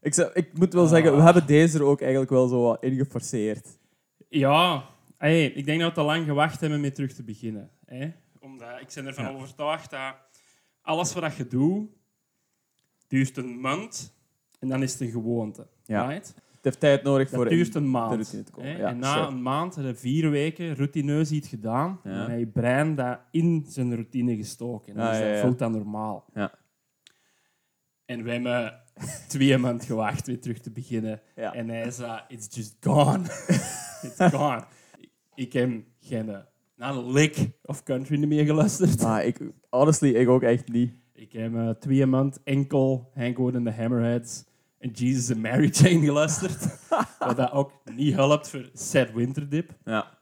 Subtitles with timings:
[0.00, 1.24] Ik, zou- ik moet wel zeggen, we Ah.
[1.24, 3.78] hebben deze er ook eigenlijk wel zo wat in geforceerd.
[4.28, 4.84] Ja,
[5.16, 7.70] hey, ik denk dat we te lang gewacht hebben met terug te beginnen.
[7.84, 8.10] Hè?
[8.40, 9.30] Omdat ik ben ervan Ja.
[9.32, 10.14] overtuigd dat
[10.82, 11.88] alles wat je doet,
[13.08, 14.14] duurt een maand
[14.58, 15.66] en dan is het een gewoonte.
[15.84, 16.06] Ja.
[16.08, 16.26] Right?
[16.54, 17.48] Het heeft tijd nodig Dat voor...
[17.48, 18.12] duurt een maand.
[18.12, 18.70] routine te komen.
[18.72, 18.78] hè.
[18.78, 19.26] Ja, en na sure.
[19.26, 22.28] een maand, heb je vier weken routineus iets gedaan, Ja.
[22.28, 24.96] en je brein dat in zijn routine gestoken.
[24.96, 26.24] En dus dat voelt dan normaal.
[26.34, 26.52] Ja.
[28.08, 28.80] En we hebben
[29.28, 31.20] twee maanden gewacht weer terug te beginnen.
[31.36, 31.52] Ja.
[31.52, 33.22] En hij zei, it's just gone.
[34.06, 34.64] it's gone.
[35.34, 36.38] Ik heb geen eh,
[36.76, 39.02] not a lick of country niet meer geluisterd.
[39.02, 40.92] Maar ik, honestly, ik ook echt niet.
[41.12, 44.44] Ik heb eh, twee maanden enkel Hank Wood and the Hammerheads
[44.78, 46.88] en Jesus and Mary Chain geluisterd.
[47.18, 49.70] wat dat ook niet helpt voor Sad Winterdip.
[49.84, 50.18] Ja.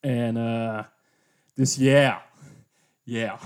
[0.00, 0.84] En eh,
[1.54, 2.16] dus yeah.
[3.02, 3.40] Yeah.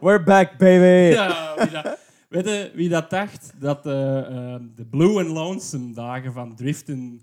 [0.00, 1.14] We're back, baby!
[1.14, 3.52] ja, wie dat, weet je wie dat dacht?
[3.58, 7.20] Dat eh, eh, de Blue and Lonesome dagen van driften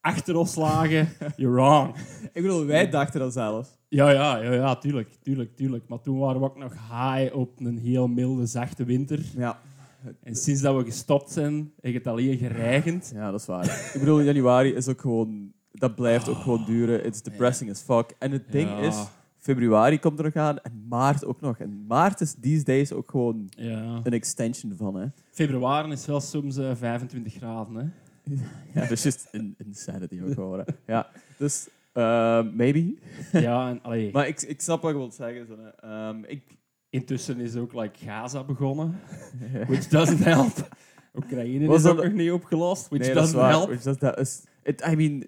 [0.00, 1.08] achter ons lagen?
[1.36, 1.94] You're wrong.
[2.32, 3.68] Ik bedoel, wij dachten dat zelfs.
[3.88, 5.84] Ja, ja, ja, ja, tuurlijk, tuurlijk, tuurlijk.
[5.88, 9.20] Maar toen waren we ook nog high op een heel milde, zachte winter.
[9.36, 9.58] Ja.
[10.22, 13.10] En sinds dat we gestopt zijn, heeft het alleen geregend.
[13.14, 13.64] Ja, dat is waar.
[13.94, 15.54] ik bedoel, januari is ook gewoon...
[15.72, 17.04] Dat blijft ook gewoon duren.
[17.04, 18.14] It's depressing as fuck.
[18.18, 18.76] En het ding Ja.
[18.78, 18.96] is,
[19.46, 21.58] februari komt er nog aan en maart ook nog.
[21.58, 24.00] En maart is these days ook gewoon Ja.
[24.02, 25.06] een extension van, hè.
[25.30, 27.84] Februari is wel soms eh, 25 graden, hè.
[28.74, 30.64] Ja, dat is just een insanity ook gewoon, hè.
[30.86, 31.08] Ja,
[31.38, 31.68] dus...
[31.92, 32.94] eh, maybe.
[33.46, 35.46] Ja, en allee, Maar ik, ik snap wat je wilt zeggen.
[35.46, 35.68] Zo, hè.
[35.68, 36.42] Ehm, ik...
[36.90, 39.00] intussen is ook like, Gaza begonnen,
[39.68, 40.68] which doesn't help.
[41.14, 43.50] Oekraïne Was is dat- ook nog niet opgelost, which Nee, dat is doesn't waar.
[43.50, 43.68] help.
[43.68, 45.24] Which does- dat is, it, I mean,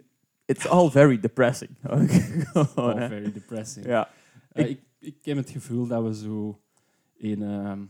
[0.49, 1.71] it's all very depressing.
[1.83, 2.07] Hè.
[3.09, 3.87] very depressing.
[3.87, 4.09] ja.
[4.53, 6.61] Eh, ik, ik heb het gevoel dat we zo
[7.17, 7.43] in...
[7.43, 7.83] ehm,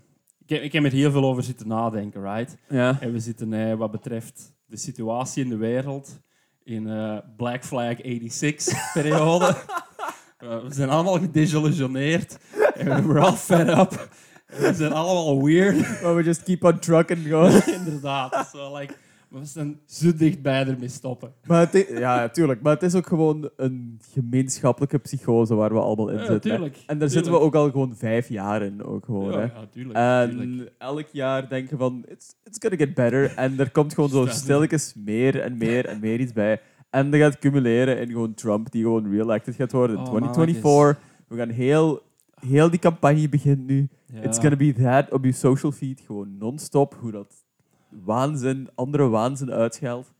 [0.43, 2.57] ik, heb, ik heb er heel veel over zitten nadenken, right?
[2.69, 3.01] Ja.
[3.01, 6.21] En we zitten eh, wat betreft de situatie in de wereld
[6.65, 9.57] in eh, Black Flag 86-periode.
[10.39, 12.39] we zijn allemaal gedesillusioneerd.
[12.75, 14.09] En we're all fed up.
[14.47, 16.03] We zijn allemaal weird.
[16.03, 17.63] Maar we just keep on trucking gewoon.
[17.81, 18.49] Inderdaad.
[18.53, 18.95] So, like,
[19.29, 21.33] we zijn zo dichtbij ermee stoppen.
[21.47, 22.61] maar het i- ja, natuurlijk.
[22.63, 26.51] Maar het is ook gewoon een gemeenschappelijke psychose waar we allemaal in Ja, zitten.
[26.51, 26.77] tuurlijk.
[26.87, 28.85] En daar zitten we ook al gewoon vijf jaar in.
[28.85, 29.43] Ook gewoon, Ja, hè.
[29.45, 29.99] ja, tuurlijk.
[30.31, 30.69] tuurlijk.
[30.69, 33.35] En elk jaar denken van, it's, it's gonna get better.
[33.37, 36.61] En er komt gewoon zo stilletjes meer en meer en meer iets bij.
[36.91, 41.03] En dat gaat cumuleren in gewoon Trump, die gewoon re-elected gaat worden in Oh, 2024.
[41.29, 42.03] We gaan heel,
[42.47, 43.89] heel die campagne begint nu.
[44.13, 44.21] Ja.
[44.23, 46.97] It's gonna be that op je social feed, gewoon non-stop.
[47.01, 47.47] Hoe dat
[47.89, 50.13] waanzin, andere waanzin uitscheldt.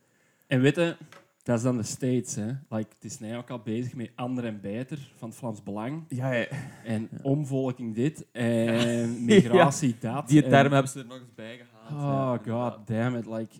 [0.47, 0.95] En weet je,
[1.43, 2.35] dat is dan de States.
[2.35, 2.45] Hè.
[2.45, 6.03] Like, het is nu ook al bezig met ander en beter van het Vlaams Belang.
[6.07, 6.45] Ja, ja.
[6.83, 8.25] En omvolking dit.
[8.31, 10.27] En migratie dat.
[10.27, 11.59] Die en- term hebben ze er nog eens bij
[11.89, 12.47] gehaald.
[12.47, 13.25] Oh god damn it.
[13.25, 13.55] Like,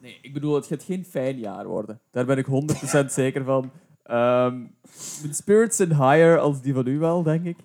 [0.00, 2.00] Nee, ik bedoel, het gaat geen fijn jaar worden.
[2.10, 3.70] Daar ben ik 100% zeker van.
[4.02, 4.58] Ehm
[5.22, 7.56] mijn spirits zijn higher als die van u wel, denk ik.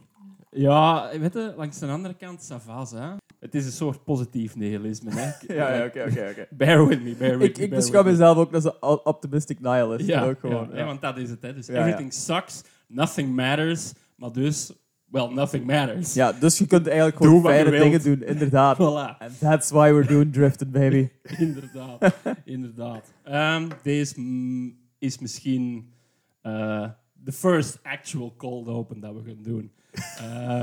[0.51, 3.09] ja, weet je, langs de andere kant, savas, hè.
[3.41, 5.31] Het is een soort positief nihilisme, hè.
[5.55, 6.47] Ja, ja, oké, oké, oké.
[6.57, 7.63] Bear with me, bear with Ik, me.
[7.63, 10.07] ik beschouw mezelf ook als een optimistic nihilist.
[10.07, 10.67] Ja, ook gewoon.
[10.71, 10.85] ja, ja.
[10.85, 11.53] want dat is het, hè.
[11.53, 11.79] Dus Ja, ja.
[11.79, 14.71] everything sucks, nothing matters, maar dus,
[15.05, 16.13] well, nothing matters.
[16.13, 18.77] Ja, dus je kunt eigenlijk Doe gewoon fijne dingen doen, inderdaad.
[18.81, 19.17] Voilà.
[19.19, 21.09] And that's why we're doing drifting, baby.
[21.37, 22.13] inderdaad,
[22.45, 23.13] inderdaad.
[23.23, 25.93] Ehm, deze mm, is misschien
[26.41, 29.71] eh, de first actual cold open dat we gaan doen.
[30.17, 30.61] Eh,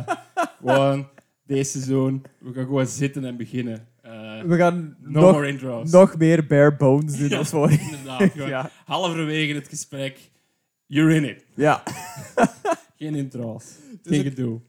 [0.65, 1.09] gewoon
[1.49, 3.87] deze seizoen, we gaan gewoon zitten en beginnen.
[4.03, 5.91] Eh, We gaan no nog, more intros.
[5.91, 7.39] nog meer bare bones doen Ja.
[7.39, 7.71] als voor.
[7.71, 8.71] Inderdaad, ja.
[8.85, 10.31] halverwege het gesprek,
[10.87, 11.45] you're in it.
[11.55, 11.83] ja.
[12.97, 13.65] Geen intro's,
[14.03, 14.61] Dus geen gedoe.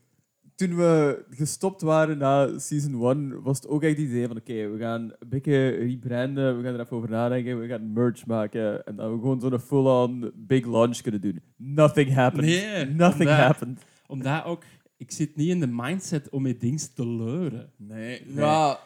[0.55, 4.69] Toen we gestopt waren na season 1, was het ook echt het idee van oké,
[4.69, 8.85] we gaan een beetje rebranden, we gaan er even over nadenken, we gaan merch maken
[8.85, 11.41] en dat we gewoon zo'n full-on big launch kunnen doen.
[11.57, 12.45] Nothing happened.
[12.45, 13.81] Nee, Nothing omdat- happened.
[14.07, 14.63] Omdat ook,
[14.99, 17.71] ik zit niet in de mindset om met dingen te leuren.
[17.77, 18.23] Nee.
[18.35, 18.79] Ja.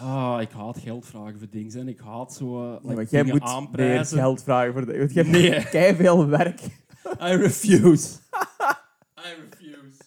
[0.00, 1.78] Ah, ik haat geld vragen voor dingen.
[1.78, 4.18] En ik haat zo uh, like, jij dingen moet meer aanprijzen.
[4.18, 4.98] geld vragen voor de...
[4.98, 5.64] Want je hebt Nee.
[5.68, 6.60] kei veel werk.
[7.28, 8.18] I refuse.
[9.18, 10.00] I refuse.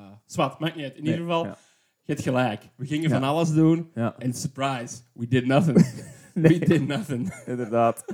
[0.00, 0.96] Uh, Zwat, maakt niet uit.
[0.96, 1.56] In Nee, ieder geval, ja.
[2.02, 2.62] je hebt gelijk.
[2.76, 3.18] We gingen Ja.
[3.20, 3.90] van alles doen.
[3.94, 4.14] Ja.
[4.18, 5.86] En surprise, we did nothing.
[6.34, 6.58] Nee.
[6.58, 7.34] We did nothing.
[7.46, 8.04] Inderdaad.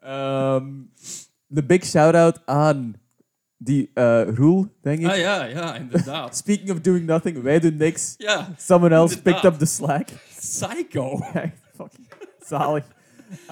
[0.00, 0.72] Ehm,
[1.46, 2.94] de big shout-out aan
[3.66, 5.06] die eh Roel, denk ik.
[5.06, 6.36] Ah ja, ja, inderdaad.
[6.42, 8.14] Speaking of doing nothing, wij doen niks.
[8.16, 10.08] Ja, Someone else picked up the slack.
[10.38, 11.18] psycho.
[11.32, 12.06] Echt fucking
[12.46, 12.84] zalig.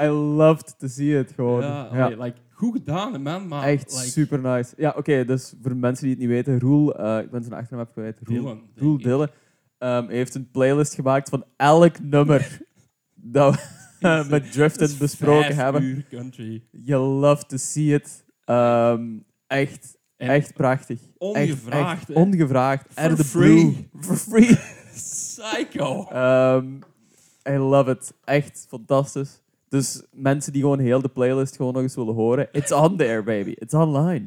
[0.01, 1.61] I loved to see it gewoon.
[1.63, 3.49] Ja, Ja, allee, like, goed gedaan, man.
[3.49, 4.75] Maar, Echt like, super nice.
[4.77, 7.81] Ja, oké, dus voor mensen die het niet weten, Roel, eh, ik ben zijn achternaam
[7.87, 8.19] even kwijt.
[8.23, 9.03] Roel, Dylan, denk Roel ik.
[9.03, 9.31] Dille.
[9.79, 12.59] ehm, heeft een playlist gemaakt van elk nummer
[13.15, 13.55] dat
[14.01, 15.83] we met Driften besproken Vijf hebben.
[15.83, 16.65] uur country.
[16.71, 18.25] You love to see it.
[18.45, 19.03] Ehm,
[19.47, 21.01] echt, En echt prachtig.
[21.19, 22.15] ongevraagd, Echt, hè.
[22.15, 22.87] echt ongevraagd.
[22.93, 23.55] For the free.
[23.55, 23.75] Blue.
[24.01, 24.57] For free.
[24.95, 26.07] Psycho.
[26.11, 26.67] Ehm,
[27.49, 28.13] I love it.
[28.25, 29.41] Echt fantastisch.
[29.69, 32.49] Dus mensen die gewoon heel de playlist gewoon nog eens willen horen.
[32.53, 33.51] It's on there, baby.
[33.59, 34.25] It's online.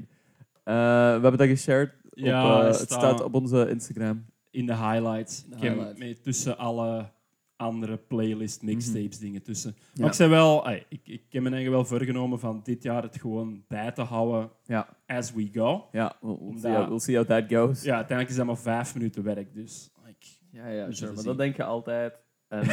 [0.63, 0.73] Eh,
[1.15, 1.89] we hebben dat geshared.
[2.03, 4.25] Op, Ja, eh, het staat- op onze Instagram.
[4.51, 5.43] In de highlights.
[5.49, 5.99] De ik heb highlights.
[5.99, 7.09] mee tussen alle
[7.57, 9.75] andere playlist mixtapes dingen tussen.
[9.77, 9.83] Ja.
[9.99, 13.03] Maar ik zei wel, ey, ik, ik heb me eigenlijk wel voorgenomen van dit jaar
[13.03, 15.87] het gewoon bij te houden Ja, as we go.
[15.91, 17.81] ja we'll, we'll, Omdat- see how, we'll see how that goes.
[17.83, 21.37] Ja, uiteindelijk is dat maar vijf minuten werk, dus like, ja, ja sure, maar dat
[21.37, 22.13] denk je altijd.
[22.47, 22.65] En,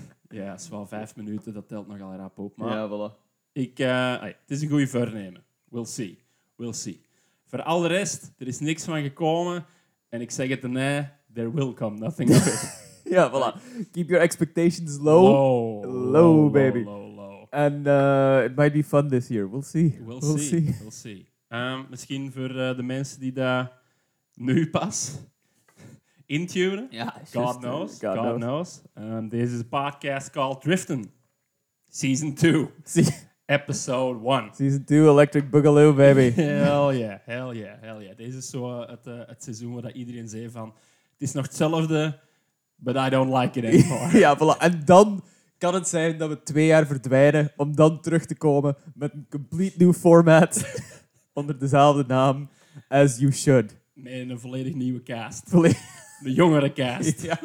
[0.38, 2.56] ja, het is wel vijf minuten, dat telt nogal rap op.
[2.56, 3.24] Maar ja, voilà.
[3.52, 5.44] ik, eh, ey, het is een goede voornemen.
[5.68, 6.18] We'll see.
[6.56, 7.04] We'll see.
[7.44, 9.64] Voor al de rest, er is niks van gekomen.
[10.08, 12.84] En ik zeg het erna, there will come nothing of it.
[13.16, 13.54] Ja, voilà.
[13.92, 15.22] Keep your expectations low.
[15.22, 16.84] Low, Low, baby.
[16.84, 17.46] Low, low.
[17.50, 19.48] And uh, it might be fun this year.
[19.50, 19.96] We'll see.
[20.04, 20.48] We'll, We'll see.
[20.48, 20.76] see.
[20.80, 21.26] We'll see.
[21.48, 23.72] Ehm, misschien voor eh, de mensen die daar
[24.34, 25.18] nu pas
[26.26, 26.86] intunen.
[26.90, 27.98] Ja, God knows.
[28.00, 28.82] God, knows.
[28.98, 31.10] Um, deze is een podcast called Driften.
[31.88, 32.68] Season 2.
[32.84, 33.06] See,
[33.46, 34.54] Episode 1.
[34.54, 36.30] season 2 Electric Boogaloo, baby.
[36.30, 38.16] Hell yeah, hell yeah, hell yeah.
[38.16, 40.74] Deze is zo eh, het, eh, het seizoen waar iedereen zei van...
[41.18, 42.18] Het is nog hetzelfde,
[42.76, 44.18] but I don't like it anymore.
[44.18, 44.58] ja, voilà.
[44.60, 45.24] En dan
[45.58, 49.26] kan het zijn dat we twee jaar verdwijnen om dan terug te komen met een
[49.30, 50.64] complete new format
[51.32, 52.48] onder dezelfde naam
[52.88, 53.76] as you should.
[53.94, 55.42] Met een volledig nieuwe cast.
[55.48, 55.74] Volle-
[56.22, 57.22] De jongere cast.
[57.22, 57.38] ja.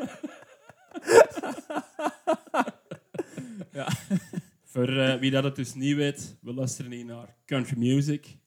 [4.65, 8.37] Voor eh, wie dat het dus niet weet, we luisteren hier naar country music,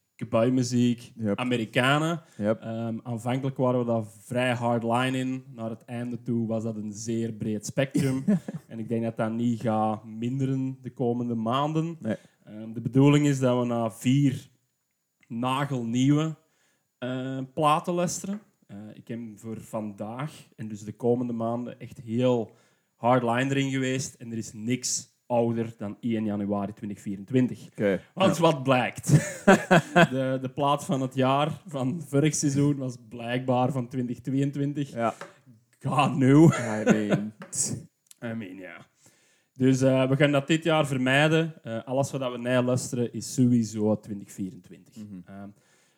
[0.51, 1.39] muziek, Yep.
[1.39, 2.21] Amerikanen.
[2.37, 2.61] Yep.
[2.61, 5.43] Ehm, aanvankelijk waren we daar vrij hardline in.
[5.55, 8.23] Naar het einde toe was dat een zeer breed spectrum.
[8.67, 11.97] en ik denk dat dat niet gaat minderen de komende maanden.
[11.99, 12.15] Nee.
[12.43, 14.49] Ehm, de bedoeling is dat we na vier
[15.27, 16.35] nagelnieuwe
[16.97, 18.41] eh, platen luisteren.
[18.67, 22.55] Eh, ik heb voor vandaag en dus de komende maanden echt heel
[22.95, 24.13] hardline erin geweest.
[24.13, 27.67] En er is niks ouder dan 1 januari 2024.
[27.71, 28.01] Oké.
[28.13, 29.07] Want wat blijkt?
[30.11, 34.91] de, de plaat van het jaar van vorig seizoen was blijkbaar van 2022.
[34.91, 35.13] Ja.
[35.79, 36.53] God knew.
[36.53, 37.33] I mean...
[38.31, 38.85] I mean, ja.
[39.53, 41.53] Dus eh, we gaan dat dit jaar vermijden.
[41.63, 44.95] Eh, alles wat we naar luisteren is sowieso 2024.
[44.95, 45.19] Mhm.
[45.25, 45.49] Ehm,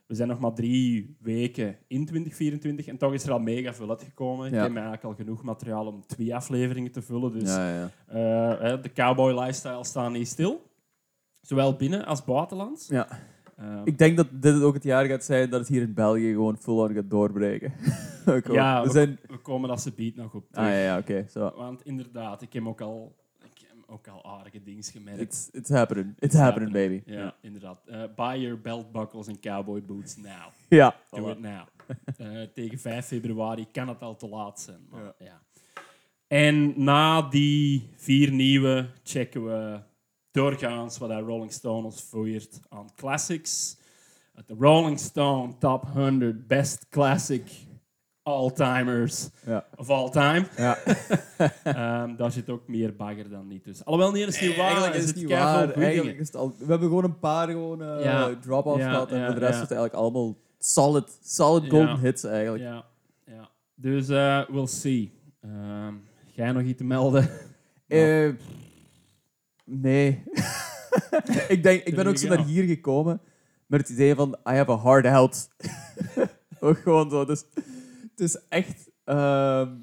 [0.08, 3.90] we zijn nog maar drie weken in 2024 en toch is er al mega veel
[3.90, 4.48] uitgekomen.
[4.48, 7.32] Ik heb eigenlijk al genoeg materiaal om twee afleveringen te vullen.
[7.40, 7.70] Dus ja,
[8.10, 8.58] ja.
[8.58, 10.62] eh, de cowboy lifestyle staat niet stil.
[11.42, 12.88] Zowel binnen als buitenlands.
[12.88, 13.08] ja.
[13.58, 16.32] Ehm, Ik denk dat dit ook het jaar gaat zijn dat het hier in België
[16.32, 17.74] gewoon full-on gaat doorbreken.
[18.52, 19.20] Ja, we we, zijn...
[19.28, 20.68] we komen als ze beat nog op terug.
[20.68, 21.26] Ah ja, ja oké.
[21.56, 23.16] Want inderdaad, ik heb ook al,
[23.88, 25.22] ook al aardige dingen gemerkt.
[25.22, 26.16] It's, it's happening.
[26.20, 27.02] It's, happening, baby.
[27.06, 27.82] Ja, inderdaad.
[27.86, 30.52] Eh, buy your belt buckles en cowboy boots now.
[30.70, 30.96] Ja.
[31.10, 31.68] Do it now.
[32.18, 34.88] Eh, tegen 5 februari kan het al te laat zijn.
[34.90, 35.14] Maar, Ja.
[35.20, 35.42] ja.
[36.28, 39.80] En na die vier nieuwe checken we
[40.32, 43.78] doorgaans wat Rolling Stone ons voert aan classics.
[44.46, 47.67] De Rolling Stone Top 100 Best Classic
[48.28, 49.66] All-Timers Ja.
[49.76, 50.46] of All Time.
[50.58, 50.78] Ja.
[51.64, 53.86] Ehm, daar zit ook meer bagger dan niet tussen.
[53.86, 54.66] Alhoewel, niet is niet waar.
[54.66, 55.72] Eigenlijk is het niet waar.
[55.72, 58.36] Eigenlijk is het al, we hebben gewoon een paar gewoon, eh, Ja.
[58.42, 59.12] drop-offs Ja, gehad.
[59.12, 59.48] En de rest ja.
[59.48, 61.70] is het eigenlijk allemaal solid, solid Ja.
[61.70, 62.64] golden hits eigenlijk.
[62.64, 62.86] Ja,
[63.26, 63.50] ja.
[63.76, 65.12] Dus eh we'll see.
[65.42, 65.94] Ehm
[66.36, 67.30] ga je nog iets te melden?
[67.88, 68.30] Eh,
[69.66, 70.24] nee.
[71.48, 73.22] ik, denk, ik ben ook zo naar hier gekomen
[73.66, 75.50] met het idee van I have a hard out.
[76.60, 77.26] ook gewoon zo.
[77.26, 77.44] Dus
[78.20, 78.92] is echt...
[79.04, 79.76] ehm,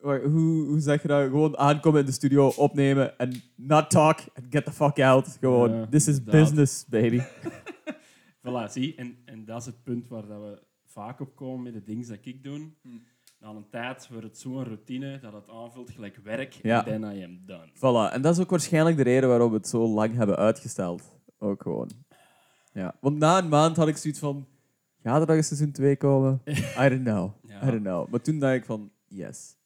[0.00, 1.22] hoe, hoe zeg je dat?
[1.22, 5.36] Gewoon aankomen in de studio, opnemen en not talk and get the fuck out.
[5.40, 6.42] Gewoon, Ja, this is inderdaad.
[6.42, 7.20] business, baby.
[8.46, 8.94] Voilà, zie.
[8.94, 12.08] En, en dat is het punt waar dat we vaak op komen met de dingen
[12.08, 12.70] dat ik doe.
[13.40, 16.52] Na een tijd wordt het zo'n routine dat het aanvult gelijk werk.
[16.62, 16.86] Ja.
[16.86, 17.68] En then I am done.
[17.74, 18.12] Voilà.
[18.12, 21.02] En dat is ook waarschijnlijk de reden waarom we het zo lang hebben uitgesteld.
[21.38, 21.90] Ook gewoon.
[22.72, 22.96] Ja.
[23.00, 24.46] Want na een maand had ik zoiets van...
[25.04, 26.40] Gaat er nog een seizoen 2 komen?
[26.84, 27.30] I don't know.
[27.46, 27.62] Ja.
[27.62, 28.08] I don't know.
[28.08, 28.90] Maar toen dacht ik van...
[29.08, 29.56] Yes.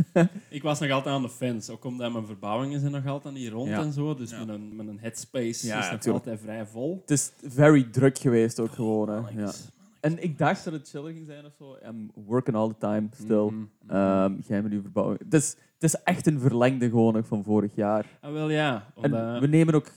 [0.50, 1.72] Ik was nog altijd aan de fence.
[1.72, 3.80] Ook omdat mijn verbouwingen zijn nog altijd niet rond Ja.
[3.80, 4.14] en zo.
[4.14, 4.38] Dus Ja.
[4.38, 6.98] met, een, met een headspace Ja, is nog altijd vrij vol.
[7.00, 9.08] Het is very druk geweest ook gewoon.
[9.08, 9.40] Hè.
[9.40, 9.52] Ja.
[10.00, 11.76] En ik dacht dat het chiller ging zijn of zo.
[11.88, 13.44] I'm working all the time still.
[13.44, 13.94] Mhm, mhm.
[13.94, 15.18] Ehm, jij met uw verbouwing.
[15.18, 18.06] Het is, het is echt een verlengde gewoon nog van vorig jaar.
[18.20, 18.92] Ah, wel ja.
[18.96, 19.92] En Omdat, we nemen ook...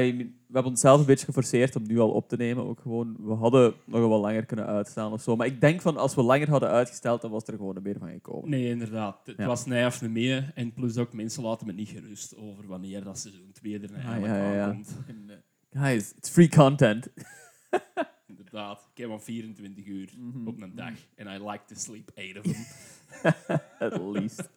[0.00, 2.64] eh, we hebben onszelf een beetje geforceerd om nu al op te nemen.
[2.64, 5.36] Ook gewoon, we hadden nog wel langer kunnen uitstellen of zo.
[5.36, 8.08] Maar ik denk van als we langer hadden uitgesteld, dan was er gewoon meer van
[8.10, 8.50] gekomen.
[8.50, 9.20] Nee, inderdaad.
[9.24, 9.46] Het Ja.
[9.46, 10.52] was nee of meer.
[10.54, 14.22] En plus ook, mensen laten me niet gerust over wanneer dat seizoen 2 er eigenlijk
[14.22, 14.64] Ah, ja, ja, ja.
[14.64, 14.96] aankomt.
[15.72, 17.08] Guys, it's free content.
[18.26, 18.88] Inderdaad.
[18.94, 20.46] Ik heb maar 24 uur Mhm.
[20.48, 20.92] op een dag.
[21.14, 22.64] En I like to sleep 8 of them.
[23.90, 24.48] At least.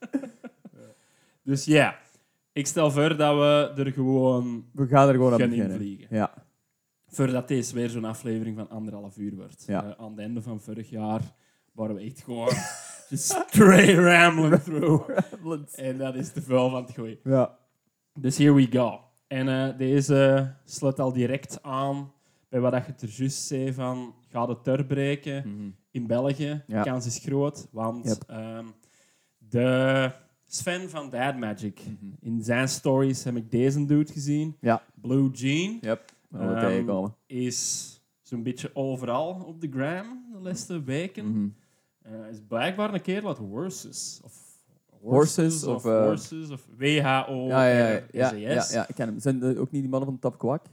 [1.44, 2.00] dus ja,
[2.56, 5.72] ik stel voor dat we er gewoon We gaan er gewoon aan gaan beginnen.
[5.72, 6.08] invliegen.
[6.16, 6.34] Ja.
[7.08, 9.64] Voordat deze weer zo'n aflevering van anderhalf uur wordt.
[9.68, 9.84] Ja.
[9.84, 11.22] Eh, aan het einde van vorig jaar
[11.72, 12.48] waren we echt gewoon
[13.10, 15.10] just straight rambling through.
[15.80, 17.18] En dat is te veel van het gooien.
[17.24, 17.58] ja.
[18.20, 19.00] Dus here we go.
[19.28, 22.12] En eh, deze sluit al direct aan
[22.50, 25.70] bij wat dat je er juist zei van gaat het doorbreken Mhm.
[25.92, 26.64] in België.
[26.68, 26.84] Ja.
[26.84, 28.24] De kans is groot, want Yep.
[28.28, 28.66] ehm,
[29.38, 30.12] de
[30.56, 31.80] Sven van Dad Magic,
[32.22, 34.56] in zijn stories heb ik deze dude gezien.
[34.60, 34.84] Ja.
[35.02, 36.12] Blue Jean Yep.
[36.34, 37.16] Ehm, tegenkomen.
[37.26, 37.90] is
[38.22, 41.26] zo'n beetje overal op de gram de laatste weken.
[41.32, 41.48] Mhm.
[42.02, 44.20] Eh, is blijkbaar een keer wat horses.
[44.24, 44.44] Of
[45.02, 47.48] Horses, of, of eh, horses, of WHO.
[47.48, 49.20] Ja, ja, ja, ja, ja, ja, ik ken hem.
[49.20, 50.66] Zijn er ook niet die mannen van Top Kwak?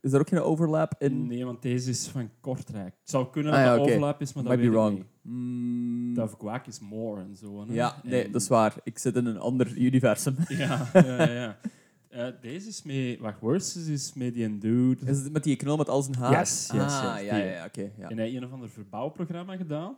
[0.00, 1.26] Is er ook geen overlap in?
[1.26, 2.94] Nee, want deze is van Kortrijk.
[3.00, 4.88] Het zou kunnen Ah, dat ja, er overlap is, maar dat Might be weet ik
[4.92, 4.96] wrong.
[4.98, 5.32] niet.
[5.34, 7.60] Mm, Quack is more en zo.
[7.66, 7.74] Hè?
[7.74, 8.74] ja, nee, En- dat is waar.
[8.84, 10.34] Ik zit in een ander universum.
[10.48, 11.58] Ja, ja, ja.
[12.08, 13.18] Eh, deze is mee...
[13.20, 15.06] Wacht, Horses is met die dude.
[15.06, 16.38] Is het met die knol met al zijn haar?
[16.38, 17.90] Yes, yes, ah, yes, ja, ja, ja, oké.
[17.98, 18.08] ja.
[18.08, 19.96] En hij heeft een of ander verbouwprogramma gedaan.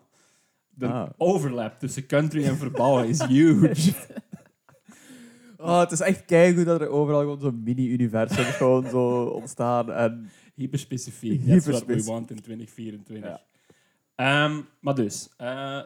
[0.75, 1.09] De Ah.
[1.17, 3.93] overlap tussen country en verbouwen is huge.
[5.61, 9.93] Oh, het is echt keigoed dat er overal gewoon zo'n mini-universum gewoon zo ontstaan.
[9.93, 11.47] En Hyperspecifiek.
[11.47, 13.31] That's what we want in 2024.
[13.31, 13.41] Ja.
[14.15, 15.81] Ehm, maar dus, eh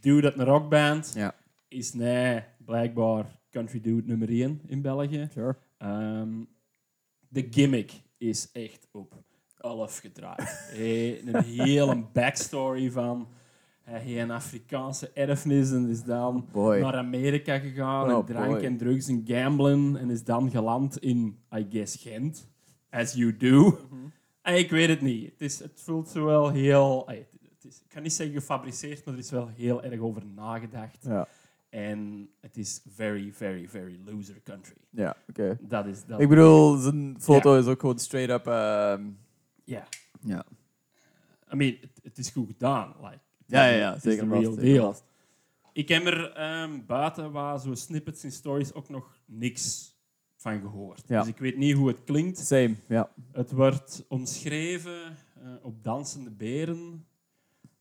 [0.00, 1.34] dude uit een rockband Ja.
[1.68, 5.28] is nee, blijkbaar country dude nummer 1 in België.
[5.32, 5.56] Sure.
[5.78, 6.28] Ehm,
[7.28, 9.14] de gimmick is echt op
[9.58, 10.68] 11 gedraaid.
[10.72, 13.28] Hey, een hele backstory van
[13.88, 16.80] hij heeft een Afrikaanse erfenis en is dan Boy.
[16.80, 18.64] naar Amerika gegaan Oh, en drank boy.
[18.64, 22.48] en drugs en gamblen en is dan geland in, I guess, Gent.
[22.90, 23.78] As you do.
[24.42, 25.30] En ik weet het niet.
[25.30, 27.08] Het, is, het voelt zo wel heel...
[27.08, 30.22] ay, het is, ik kan niet zeggen gefabriceerd, maar er is wel heel erg over
[30.26, 30.98] nagedacht.
[31.02, 31.28] Ja,
[31.68, 34.76] En het is very, very, very loser country.
[34.90, 35.58] ja oké.
[35.60, 36.04] Dat is...
[36.04, 38.46] Dat, Ik bedoel, zijn foto is ook gewoon straight up...
[38.46, 39.02] ehm,
[39.64, 39.86] Ja.
[40.20, 40.44] ja.
[41.52, 42.94] I mean, het, is goed gedaan.
[43.02, 43.18] Like,
[43.50, 44.86] Ja, ja, ja, is zeker de vast, real zeker deal.
[44.86, 45.04] vast.
[45.72, 49.96] Ik heb er ehm, buiten waar zo snippets in stories ook nog niks
[50.36, 51.02] van gehoord.
[51.06, 51.18] Ja.
[51.20, 52.38] Dus ik weet niet hoe het klinkt.
[52.38, 53.10] Same, ja.
[53.32, 57.06] Het wordt omschreven eh, op Dansende Beren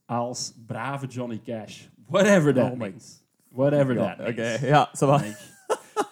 [0.06, 1.82] als brave Johnny Cash.
[2.08, 3.22] Whatever that Oh means.
[3.50, 4.60] Whatever Ja, that Oké, means.
[4.62, 5.16] ja, va.
[5.16, 5.38] Like,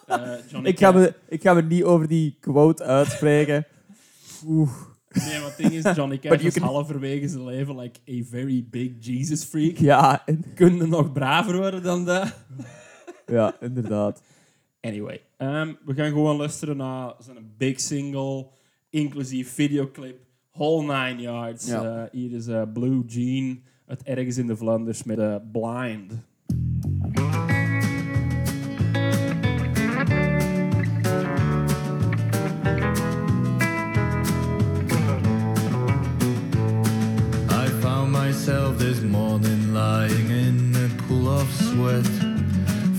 [0.08, 3.66] eh, Johnny Ik ga, me, ik ga me niet over die quote uitspreken.
[4.48, 4.72] Oeh.
[5.16, 8.66] Nee, maar het ding is, Johnny Cash was can- halverwege zijn leven like a very
[8.70, 9.78] big Jesus freak.
[9.78, 12.34] Ja, in- Kun je nog braver worden dan dat?
[13.26, 14.22] ja, inderdaad.
[14.82, 18.48] Anyway, ehm, we gaan gewoon luisteren naar zijn big single,
[18.90, 20.18] inclusief videoclip,
[20.52, 21.68] whole nine yards.
[21.68, 21.84] Ja.
[22.04, 26.14] Eh, hier is eh, Blue Jean uit ergens in de Vlaanders met eh, Blind.
[41.75, 42.05] Sweat,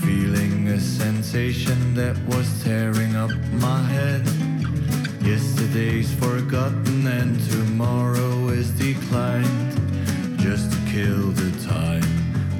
[0.05, 4.23] feeling a sensation that was tearing up my head.
[5.21, 9.71] Yesterday's forgotten and tomorrow is declined.
[10.39, 12.07] Just to kill the time,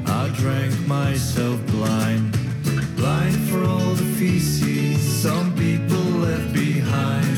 [0.07, 2.35] I drank myself blind.
[2.95, 7.37] Blind for all the feces some people left behind.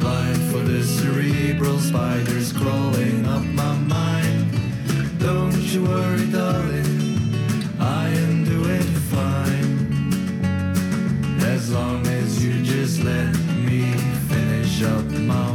[0.00, 4.46] Blind for the cerebral spiders crawling up my mind.
[5.18, 6.89] Don't you worry, darling,
[13.04, 13.92] let me
[14.28, 15.49] finish up my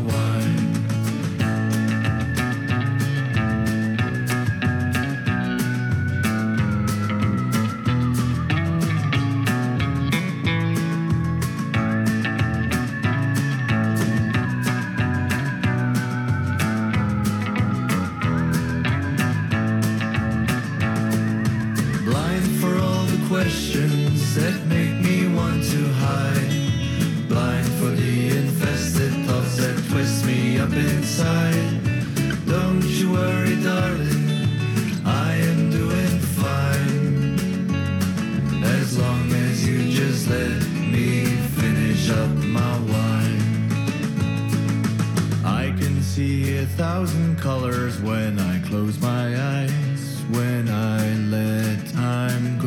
[46.17, 52.64] a thousand colors when I close my eyes, when I let time go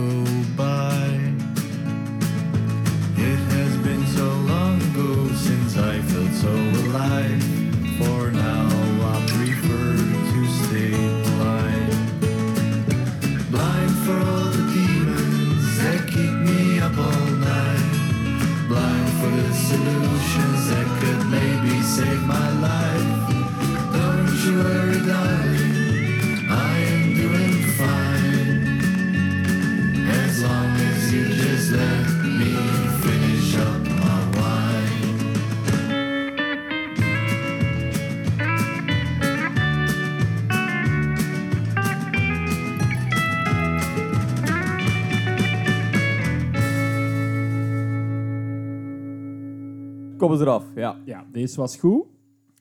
[50.19, 51.01] Kom eens eraf, ja.
[51.05, 52.05] Ja, deze was goed.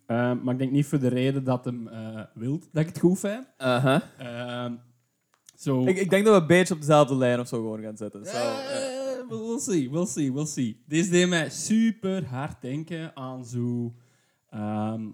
[0.05, 2.99] Eh, maar ik denk niet voor de reden dat hem eh wilt dat ik het
[2.99, 3.47] goed vind.
[3.57, 4.01] Uh-huh.
[4.17, 4.75] Ehm,
[5.55, 5.85] zo...
[5.85, 8.25] Ik, ik denk dat we een beetje op dezelfde lijn of zo gewoon gaan zitten.
[8.25, 8.31] Zo.
[8.31, 10.83] Eh, we'll see, we'll see, we'll see.
[10.87, 13.93] Deze deed mij super hard denken aan zo
[14.49, 15.05] ehm,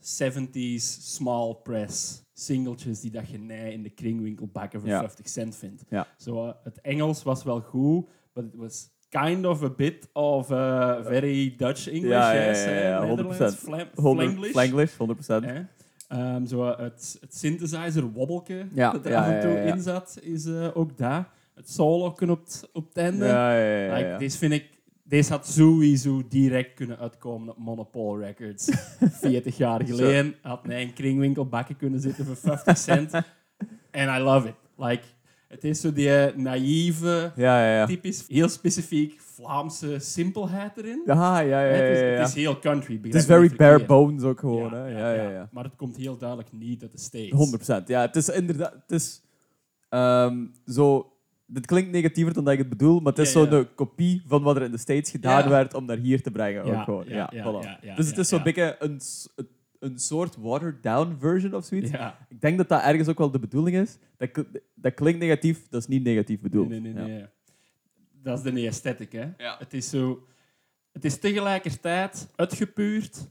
[0.00, 4.98] 70s small press singeltjes die dat je nee in de kringwinkel bakken voor Ja.
[4.98, 5.84] 50 cent vindt.
[5.88, 6.06] Ja.
[6.18, 10.50] Zo, eh, het Engels was wel goed, but it was kind of a bit of
[10.50, 12.10] uh, very Dutch English.
[12.10, 13.16] Ja, ja, yes, ja, eh, ja, 100%.
[13.16, 14.50] Netherlands, Flam- 100, Flanglish.
[14.50, 15.44] Flanglish, 100%.
[15.44, 15.62] Hè?
[16.08, 20.18] Ehm, zo, eh, het, het synthesizer wobbelke Ja, dat er af en toe in zat,
[20.22, 21.28] is eh, ook daar.
[21.54, 22.40] Het solo op,
[22.72, 23.24] op het einde.
[23.24, 24.18] Ja, ja, ja.
[24.18, 24.78] Deze vind ik...
[25.02, 28.68] Deze had sowieso direct kunnen uitkomen op Monopol Records.
[29.00, 33.12] 40 jaar geleden had mij een kringwinkel bakken kunnen zitten voor 50 cent.
[34.00, 34.54] And I love it.
[34.76, 35.02] Like,
[35.50, 37.86] het is zo die eh, naïeve, Ja, ja, ja.
[37.86, 41.02] typisch, heel specifiek Vlaamse simpelheid erin.
[41.06, 43.00] Ja, ja, ja, het, is, het heel country.
[43.02, 44.86] Het is very bare bones ook gewoon, hè.
[44.86, 45.48] Ja, ja, ja.
[45.52, 47.80] Maar het komt heel duidelijk niet uit de States.
[47.82, 47.86] 100%.
[47.86, 48.72] Ja, het is inderdaad...
[48.72, 49.22] Het is
[49.88, 51.12] ehm, zo...
[51.46, 53.58] Dit klinkt negatiever dan dat ik het bedoel, maar het is Ja, zo ja.
[53.58, 56.62] een kopie van wat er in de States gedaan werd om naar hier te brengen.
[56.62, 57.04] Ook gewoon.
[57.08, 57.94] ja, Ja, ja, voilà.
[57.96, 59.00] dus het is zo'n beetje een,
[59.80, 61.90] een soort watered-down version of zoiets.
[61.90, 62.26] Ja.
[62.28, 63.98] Ik denk dat dat ergens ook wel de bedoeling is.
[64.16, 64.40] Dat, kl-
[64.74, 66.68] dat klinkt negatief, dat is niet negatief bedoeld.
[66.68, 67.02] Nee, nee, nee.
[67.12, 67.16] Ja.
[67.16, 67.26] nee.
[68.22, 69.28] Dat is de aesthetic, hè.
[69.36, 69.56] Ja.
[69.58, 70.24] Het is zo...
[70.92, 73.28] Het is tegelijkertijd uitgepuurd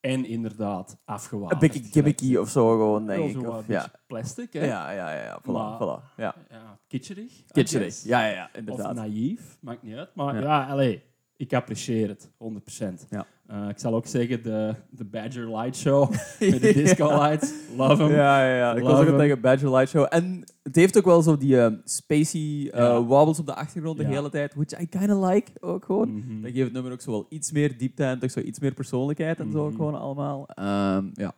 [0.00, 1.58] en inderdaad Een afgewaard.
[1.58, 3.32] beetje gimmicky of zo gewoon, denk ik.
[3.32, 3.90] Zo wat Of, een ja.
[4.06, 4.64] plastic, hè.
[4.64, 5.40] Ja, ja, ja, ja.
[5.42, 6.14] Voilà, Maar- voilà.
[6.16, 6.34] Ja.
[6.50, 7.32] Ja, kitscherig.
[7.52, 8.02] Kitscherig.
[8.04, 8.94] Ja, ja, ja, Of inderdaad.
[8.94, 10.14] naïef, maakt niet uit.
[10.14, 10.40] Maar Ja.
[10.40, 11.02] ja, allee,
[11.36, 13.06] ik apprecieer het, 100%.
[13.10, 13.26] Ja.
[13.48, 18.02] Eh, ik zal ook zeggen, de, de Badger Light Show met de disco lights, love
[18.02, 18.12] hem.
[18.12, 18.74] Ja, ja, ja.
[18.74, 20.06] Ik was ook denken, Badger Light Show.
[20.10, 23.02] En het heeft ook wel zo die eh, spacey Ja.
[23.02, 26.12] wobbles op de achtergrond de hele tijd, which I kind of like ook gewoon.
[26.18, 26.40] Mhm.
[26.42, 28.74] Dat geeft het nummer ook zo wel iets meer diepte en toch zo iets meer
[28.74, 29.76] persoonlijkheid en zo Mhm.
[29.76, 30.46] gewoon allemaal.
[30.48, 31.32] Ehm, ja.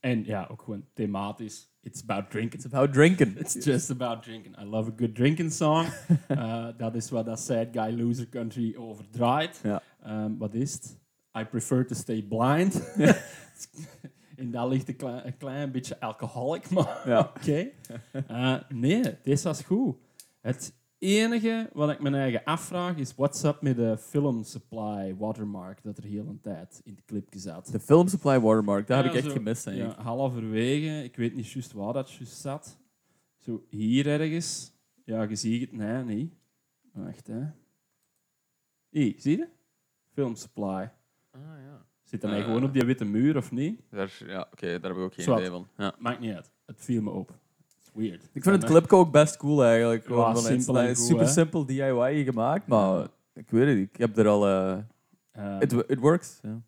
[0.00, 1.74] En ja, ook gewoon thematisch.
[1.82, 2.62] It's about drinking.
[2.64, 3.38] It's about drinking.
[3.38, 4.60] It's just about drinking.
[4.60, 5.86] I love a good drinking song.
[6.76, 9.60] Dat is wat dat Sad Guy Loser Country overdraait.
[9.62, 9.82] Ja.
[10.02, 10.98] Ehm, wat is het?
[11.40, 12.82] I prefer to stay blind.
[14.36, 17.20] In dat ligt een klein, een klein beetje alcoholic, maar Ja.
[17.20, 17.70] oké.
[18.26, 19.96] Eh, nee, dit was goed.
[20.40, 25.82] Het enige wat ik mijn eigen afvraag is: what's up met de film supply watermark
[25.82, 27.66] dat er heel een tijd in het clipje zat?
[27.66, 29.70] De film Supply Watermark, dat heb ik echt zo, gemist.
[29.70, 31.04] Ja, halverwege.
[31.04, 32.78] Ik weet niet juist waar dat juist zat.
[33.38, 34.72] Zo hier ergens.
[35.04, 36.32] Ja, je ziet het nee, niet.
[36.92, 37.42] Wacht, hè.
[38.88, 39.48] Hier, zie je?
[40.12, 40.90] Film supply.
[41.36, 41.84] Ah, ja.
[42.02, 42.44] Zit dan hij Eh.
[42.46, 43.80] gewoon op die witte muur of niet?
[43.90, 45.38] Daar, ja, oké, daar heb ik ook geen Zwart.
[45.40, 45.68] idee van.
[45.76, 45.94] Ja.
[45.98, 46.50] Maakt niet uit.
[46.66, 47.34] Het viel me op.
[47.94, 48.22] Weird.
[48.32, 50.00] Ik vind het clipje ook best cool eigenlijk.
[50.02, 51.30] Ja, Gewoon van, het is simpel en super hè.
[51.30, 53.06] simpel DIY gemaakt, maar Ja.
[53.34, 53.88] ik weet het niet.
[53.88, 54.46] Ik heb er al...
[54.46, 54.78] eh
[55.32, 56.38] Ehm, it, it works.
[56.42, 56.60] Ja.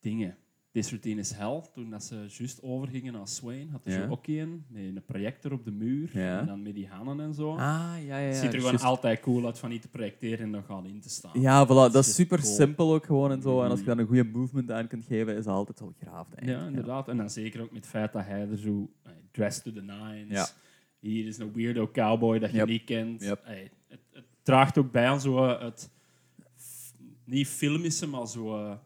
[0.00, 0.36] dingen.
[0.72, 4.04] This Routine is Hell, toen dat ze juist overgingen naar Swain, had er Ja.
[4.06, 6.10] zo ook een met een projector op de muur.
[6.12, 6.38] Ja.
[6.40, 7.50] En dan met die hannen en zo.
[7.50, 8.26] Ah, ja, ja, ja.
[8.26, 11.00] het ziet er gewoon altijd cool uit van niet te projecteren en dan gaan in
[11.00, 11.40] te staan.
[11.40, 12.54] Ja, voilà, dat is is super cool.
[12.54, 13.62] simpel ook gewoon en zo.
[13.62, 13.88] En als je Mhm.
[13.88, 16.28] dan een goede movement aan kunt geven, is dat altijd wel graaf.
[16.44, 17.08] Ja, inderdaad.
[17.08, 19.82] En dan zeker ook met het feit dat hij er zo eh, dressed to the
[19.82, 20.54] nines.
[20.98, 22.66] Hier is een weirdo cowboy dat je Yep.
[22.66, 23.22] niet kent.
[23.22, 23.44] Yep.
[23.44, 23.56] Eh,
[23.88, 25.90] het, het draagt ook bij aan zo eh, het
[27.24, 28.78] niet filmische, maar zo.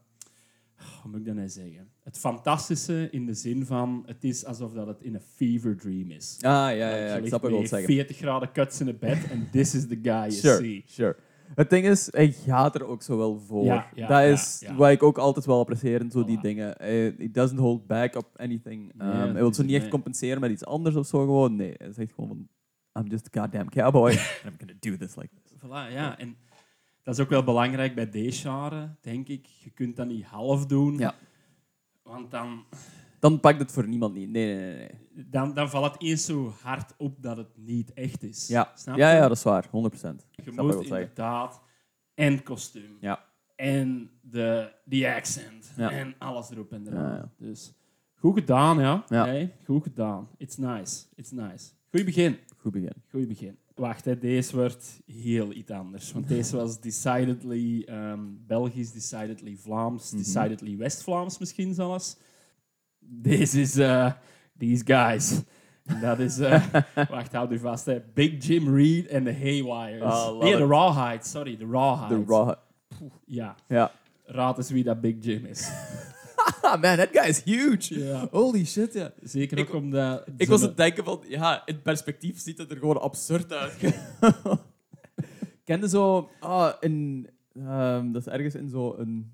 [1.03, 1.89] Hoe moet ik dat nou zeggen?
[2.03, 6.11] Het fantastische in de zin van het is alsof dat het in een fever dream
[6.11, 6.37] is.
[6.41, 7.89] Ah, ja, ja, ja, ik snap wat je zeggen.
[7.95, 10.83] 40 graden cuts in het bed en this is the guy you Sure, see.
[10.87, 11.17] sure.
[11.55, 13.65] Het ding is, hij gaat er ook zo wel voor.
[13.65, 14.75] Ja, ja, dat is ja.
[14.75, 16.41] wat ik ook altijd wel apprecieer in zo die Voilà.
[16.41, 16.75] dingen.
[16.79, 18.93] Hij he doesn't hold back op anything.
[18.95, 19.91] Nee, Um, dat hij wil zo niet echt nee.
[19.91, 21.57] compenseren met iets anders of zo gewoon.
[21.57, 22.49] Nee, hij zegt gewoon van,
[23.03, 24.11] I'm just a goddamn cowboy
[24.45, 25.53] and I'm gonna do this like this.
[25.59, 26.19] Voilà, ja.
[26.19, 26.37] En
[27.03, 29.47] dat is ook wel belangrijk bij deze jaren, denk ik.
[29.47, 30.99] Je kunt dat niet half doen.
[30.99, 31.15] Ja.
[32.03, 32.65] Want dan...
[33.19, 34.29] Dan pakt het voor niemand niet.
[34.31, 34.75] Nee, nee, nee.
[34.77, 35.29] nee.
[35.31, 38.49] Dan, dan valt het eens zo hard op dat het niet echt is.
[38.49, 38.73] Ja.
[38.75, 39.17] Snap Ja, je?
[39.17, 39.67] ja, dat is waar.
[39.67, 39.71] 100%.
[39.71, 41.61] Je snap moet inderdaad
[42.15, 43.25] en kostuum Ja.
[43.57, 45.91] en de, die accent Ja.
[45.91, 47.11] en alles erop en eraan.
[47.11, 47.31] Ja, ja.
[47.37, 47.73] Dus
[48.15, 49.05] goed gedaan, ja.
[49.09, 49.25] Ja.
[49.27, 50.29] Hey, goed gedaan.
[50.37, 51.05] It's nice.
[51.15, 51.71] It's nice.
[51.91, 52.39] Goed begin.
[52.57, 52.93] Goed begin.
[53.11, 53.59] Goed begin.
[53.75, 56.13] Wacht, hè, deze wordt heel iets anders.
[56.13, 60.23] Want deze was decidedly ehm, Belgisch, decidedly Vlaams, Mhm.
[60.23, 62.17] decidedly West-Vlaams misschien zelfs.
[62.99, 64.13] Deze is eh,
[64.59, 65.41] These Guys.
[65.85, 66.65] En dat is, eh,
[67.11, 68.01] wacht, houd u vast, hè.
[68.15, 70.03] Big Jim Reed en de Haywires.
[70.13, 70.69] Oh, nee, de it.
[70.71, 72.27] Rawhides, sorry, de Rawhides.
[72.27, 72.55] De raw...
[73.25, 73.93] Ja, Ja.
[74.25, 75.69] raad eens wie dat Big Jim is.
[76.63, 77.99] Ah, man, that guy is huge.
[78.05, 78.29] Ja.
[78.31, 79.13] Holy shit, ja.
[79.23, 80.25] Zeker Ik- ook omdat...
[80.37, 83.75] Ik was aan het denken van, ja, in perspectief ziet het er gewoon absurd uit.
[85.65, 89.33] Kende zo, ah, in, ehm, dat is ergens in zo een,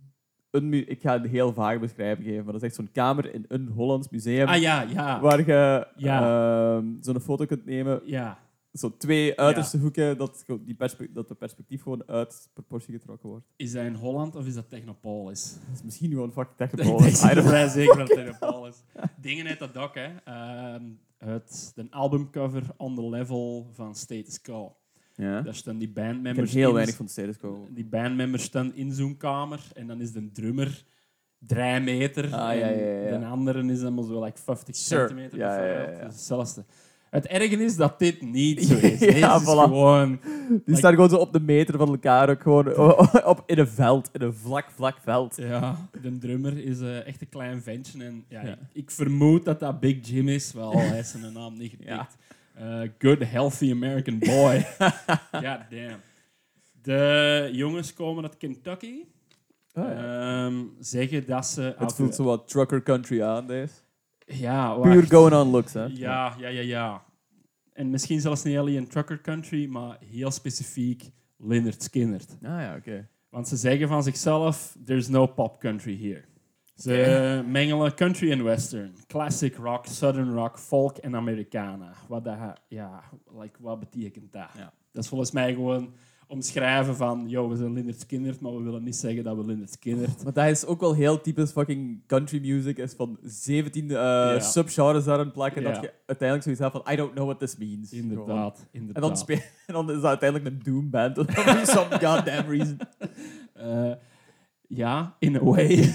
[0.51, 3.45] een ik ga een heel vaag beschrijving geven, maar dat is echt zo'n kamer in
[3.49, 5.21] een Hollands museum, Ah ja, ja.
[5.21, 6.77] waar je Ja.
[6.77, 8.39] ehm, zo'n foto kunt nemen, Ja,
[8.73, 10.77] zo twee uiterste hoeken, dat, die
[11.13, 13.47] dat de perspectief gewoon uit proportie getrokken wordt.
[13.57, 15.53] is dat in Holland of is dat Technopolis?
[15.67, 16.99] Dat is misschien gewoon fucking Ik technical.
[16.99, 17.47] denk I don't know.
[17.47, 18.77] vrij zeker dat het Technopolis
[19.21, 20.09] Dingen uit dat doc, hè.
[20.25, 20.85] Ehm,
[21.19, 24.77] het, de albumcover On The Level van Status Quo.
[25.15, 25.41] Ja.
[25.41, 26.75] Daar staan die Ik bandmembers heel in.
[26.75, 27.67] weinig van status quo.
[27.71, 30.85] Die bandmembers staan in zo'n kamer en dan is de drummer
[31.39, 33.19] drie meter Ah, ja, en ja, ja.
[33.19, 35.01] de andere is maar zo like 50 Sure.
[35.01, 35.39] centimeter.
[35.39, 35.87] Ja, ja, ja, ja.
[35.87, 36.65] Dat is hetzelfde.
[37.11, 38.99] Het erge is dat dit niet zo is.
[39.01, 39.45] Ja, is voilà.
[39.45, 40.21] gewoon...
[40.65, 42.77] Die staan gewoon zo op de meter van elkaar, ook gewoon
[43.33, 45.37] op, in een veld, in een vlak, vlak veld.
[45.37, 48.05] Ja, de drummer is eh, echt een klein ventje.
[48.05, 48.53] En ja, Ja.
[48.53, 50.53] Ik, ik vermoed dat dat Big Jim is.
[50.53, 51.89] Wel, hij is zijn naam niet getikt.
[51.95, 52.09] Ja.
[52.83, 54.67] Eh, good, healthy American boy.
[55.33, 56.01] God damn.
[56.83, 58.95] De jongens komen uit Kentucky.
[59.73, 61.73] Ehm, zeggen dat ze...
[61.75, 63.73] Oh, Het voelt zo wat trucker country aan, deze.
[64.29, 65.85] Ja, Puur going on looks, hè?
[65.85, 67.05] Ja, ja, ja, ja.
[67.73, 72.37] En misschien zelfs niet alleen in trucker country, maar heel specifiek Lynyrd Skynyrd.
[72.43, 73.09] Ah ja, oké.
[73.29, 76.25] Want ze zeggen van zichzelf, there's no pop country here.
[76.75, 81.93] Ze mengelen country en western, classic rock, southern rock, folk en Americana.
[82.09, 82.39] Wat, dat,
[82.69, 83.03] ja,
[83.39, 84.49] like, wat betekent dat?
[84.57, 84.73] Ja.
[84.93, 85.95] Dat is volgens mij gewoon
[86.29, 89.73] omschrijven van, yo, we zijn Lynyrd Skynyrd, maar we willen niet zeggen dat we Lynyrd
[89.73, 90.25] Skynyrd...
[90.25, 92.79] Maar dat is ook wel heel typisch fucking country music.
[92.79, 95.63] Is van 17 eh, subgenres daarin plakken.
[95.63, 95.73] Ja.
[95.73, 97.91] Dat je uiteindelijk zoiets hebt van, I don't know what this means.
[97.91, 98.11] Gewoon.
[98.11, 99.03] Inderdaad, En inderdaad.
[99.03, 99.37] dan, speel,
[99.67, 101.17] en dan is dat uiteindelijk een doom band.
[101.33, 102.79] For some goddamn reason.
[103.59, 103.93] Eh,
[104.69, 105.95] ja, in a way.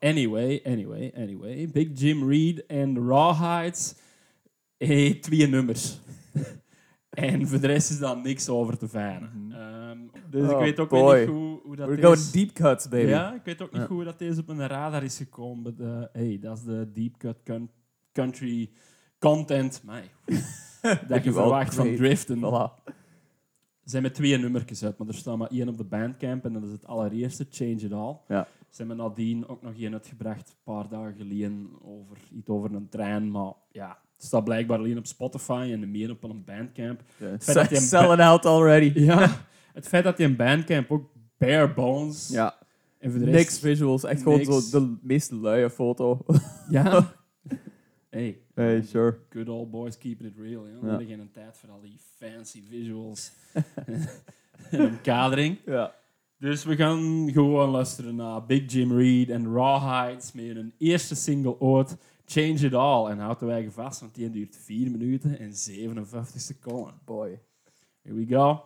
[0.00, 1.68] anyway, anyway, anyway.
[1.68, 3.94] Big Jim Reed en Rawhides.
[4.78, 5.98] Hey, twee nummers.
[7.14, 9.52] En voor de rest is daar niks over te fijnen.
[9.52, 9.98] Ehm,
[10.30, 11.18] dus ik Oh, weet ook boy.
[11.18, 12.04] niet hoe, hoe dat We're is.
[12.04, 13.08] going deep cuts, baby.
[13.08, 13.88] Ja, ik weet ook niet Ja.
[13.88, 15.62] hoe dat deze op mijn radar is gekomen.
[15.62, 17.70] but, eh, hey, dat is de deep cut coun-
[18.12, 18.70] country
[19.18, 19.82] content.
[19.84, 20.10] Mij.
[21.08, 22.38] dat je verwacht van driften.
[22.38, 22.82] Voilà.
[23.84, 26.52] Ze zijn met twee nummertjes uit, maar er staat maar één op de bandcamp en
[26.52, 28.16] dat is het allereerste, Change It All.
[28.28, 28.46] Ja.
[28.70, 32.88] Ze hebben nadien ook nog één uitgebracht, een paar dagen geleden, over iets over een
[32.88, 33.30] trein.
[33.30, 37.00] Maar ja, het staat blijkbaar alleen op Spotify en de meer op een bandcamp.
[37.38, 38.92] Feit dat een Selling out already.
[39.00, 42.54] Ja, het feit dat die een bandcamp ook bare bones Ja.
[42.98, 43.36] en voor de rest...
[43.36, 44.04] Niks visuals.
[44.04, 46.20] Echt gewoon zo de meest luie foto.
[46.70, 47.12] Ja.
[48.10, 49.18] hey, hey, sure.
[49.30, 50.66] good old boys keeping it real.
[50.66, 50.80] Ja.
[50.80, 53.32] We hebben geen tijd voor al die fancy visuals
[53.84, 54.08] en
[54.70, 55.58] een kadering.
[55.66, 55.94] Ja.
[56.38, 61.60] Dus we gaan gewoon luisteren naar Big Jim Reed en Rawhides met hun eerste single
[61.60, 63.10] ooit, Change It All.
[63.10, 66.94] En houd de vast, want die duurt 4 minuten en 57 seconden.
[67.04, 67.40] Boy.
[68.02, 68.64] Here we go.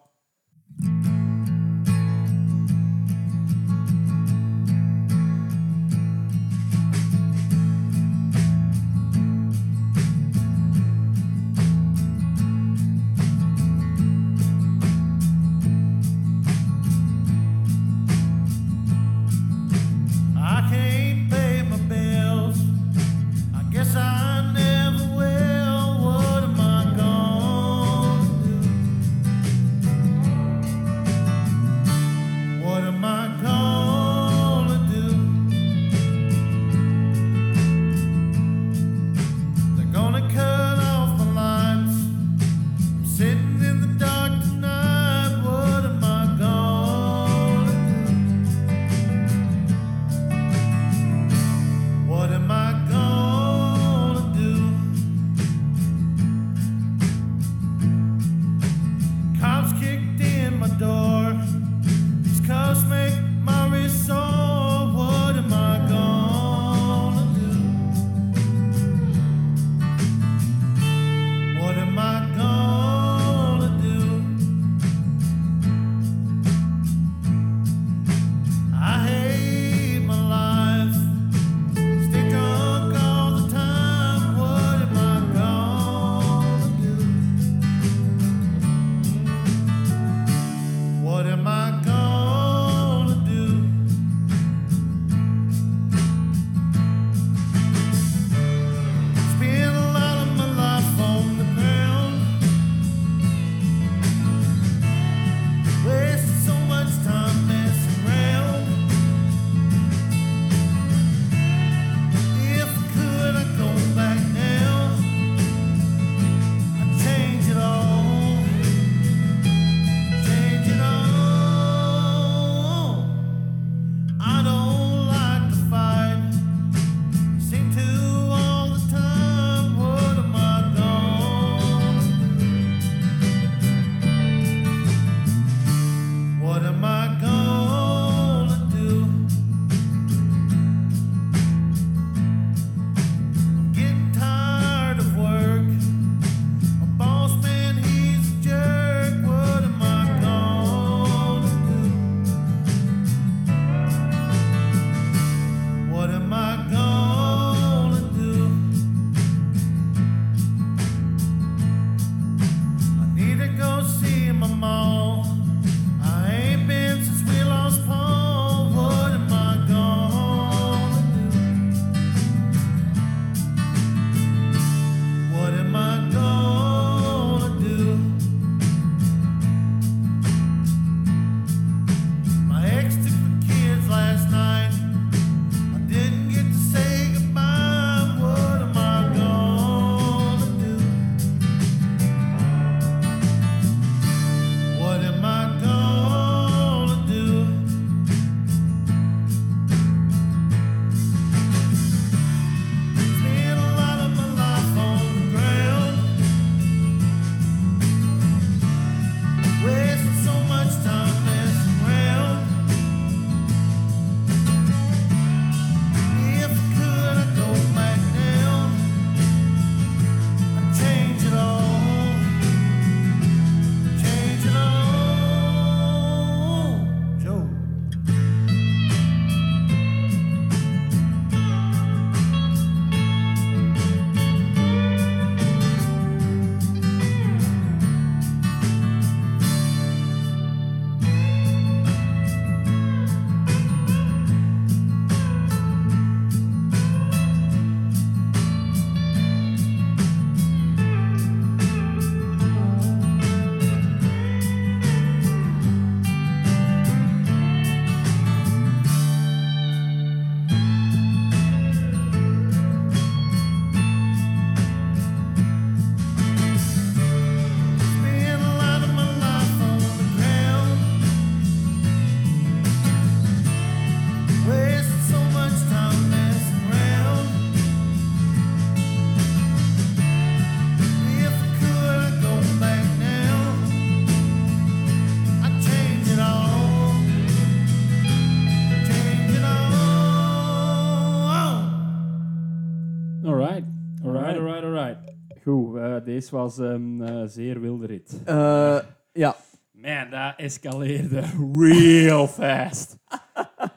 [296.31, 298.21] Was een eh, zeer wilde rit.
[298.25, 298.79] Eh,
[299.13, 299.37] ja.
[299.73, 302.97] Man, dat escaleerde real fast.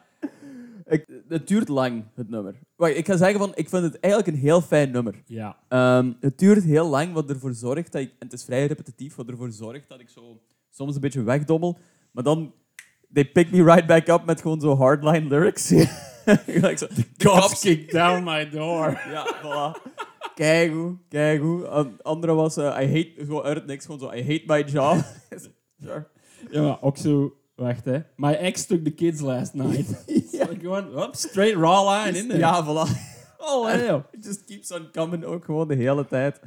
[0.92, 2.54] Ik, het duurt lang, het nummer.
[2.76, 5.22] Wacht, ik ga zeggen van, ik vind het eigenlijk een heel fijn nummer.
[5.26, 5.56] Ja.
[5.68, 8.08] Ehm, het duurt heel lang, wat ervoor zorgt dat ik...
[8.08, 11.78] En het is vrij repetitief, wat ervoor zorgt dat ik zo soms een beetje wegdommel.
[12.10, 12.54] Maar dan...
[13.12, 15.72] They pick me right back up met gewoon zo hardline lyrics.
[16.46, 19.00] Gelijk zo, Cops kicked down my door.
[19.12, 19.92] Ja, voilà.
[20.34, 21.66] Kijk hoe, kijk hoe.
[21.68, 24.62] An- andere was, eh, I hate, gewoon uit het niks, gewoon zo, I hate my
[24.72, 25.04] job.
[25.82, 26.06] sure.
[26.50, 27.36] Ja, maar ook zo...
[27.54, 27.98] Wacht, hè.
[28.16, 30.04] My ex took the kids last night.
[30.32, 30.46] ja.
[30.60, 32.38] Gewoon, up, straight raw line in there.
[32.38, 32.90] Ja, voilà.
[33.38, 34.02] Oh, hell.
[34.18, 36.40] It just keeps on coming, ook gewoon de hele tijd.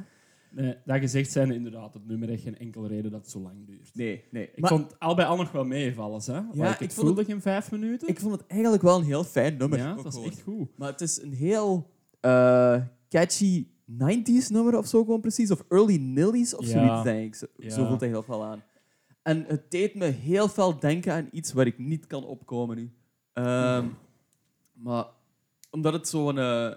[0.50, 3.66] Nee, dat gezegd zijn, inderdaad, het nummer heeft geen enkele reden dat het zo lang
[3.66, 3.90] duurt.
[3.94, 4.50] Nee, nee.
[4.54, 6.32] Ik Maar vond allebei al nog wel meevallen, hè?
[6.32, 8.08] Ja, ik, ik het vond voelde geen vijf minuten.
[8.08, 9.78] ik vond het eigenlijk wel een heel fijn nummer.
[9.78, 10.68] ja, dat was echt goed.
[10.76, 12.76] Maar het is een heel eh,
[13.20, 15.50] catchy 90s nummer of zo gewoon precies.
[15.50, 17.70] Of early nillies of zoiets, denk ik.
[17.70, 18.62] Zo, voelt hij heel veel aan.
[19.22, 22.90] En het deed me heel veel denken aan iets waar ik niet kan opkomen nu.
[23.32, 23.86] Ehm,
[24.72, 25.04] maar
[25.70, 26.72] omdat het zo'n eh,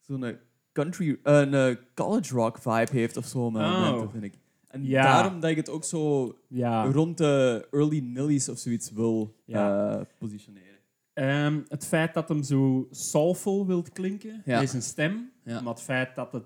[0.00, 0.36] zo'n
[0.72, 4.10] country, een eh, college rock vibe heeft of zo, met Oh.
[4.12, 4.34] vind ik.
[4.68, 5.02] En Ja.
[5.02, 6.84] daarom dat ik het ook zo Ja.
[6.84, 9.90] rond de early nillies of zoiets wil Ja.
[9.98, 10.69] eh, positioneren.
[11.12, 14.60] Ehm, het feit dat hem zo soulful wilt klinken, Ja.
[14.60, 15.32] is een stem.
[15.44, 15.60] Ja.
[15.60, 16.44] Maar het feit dat het,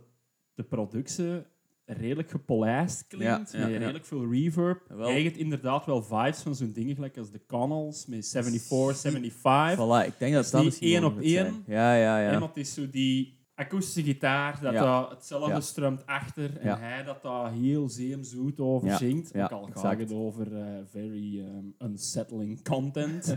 [0.55, 1.43] de productie
[1.87, 5.07] redelijk gepolijst klinkt, Ja, met redelijk veel reverb, Jawel.
[5.07, 9.11] krijg je het inderdaad wel vibes van zo'n dingen gelijk als de Connells met 74,
[9.11, 9.77] 75.
[9.87, 11.65] Voilà, ik denk dat is dat misschien één op één.
[11.67, 12.31] Ja, ja, ja.
[12.31, 16.57] En dat is zo die akoestische gitaar, dat daar hetzelfde strumt achter.
[16.61, 19.37] En hij dat daar heel zeemzoet over zingt.
[19.37, 23.37] Ook al gaat het over eh, very um, unsettling content.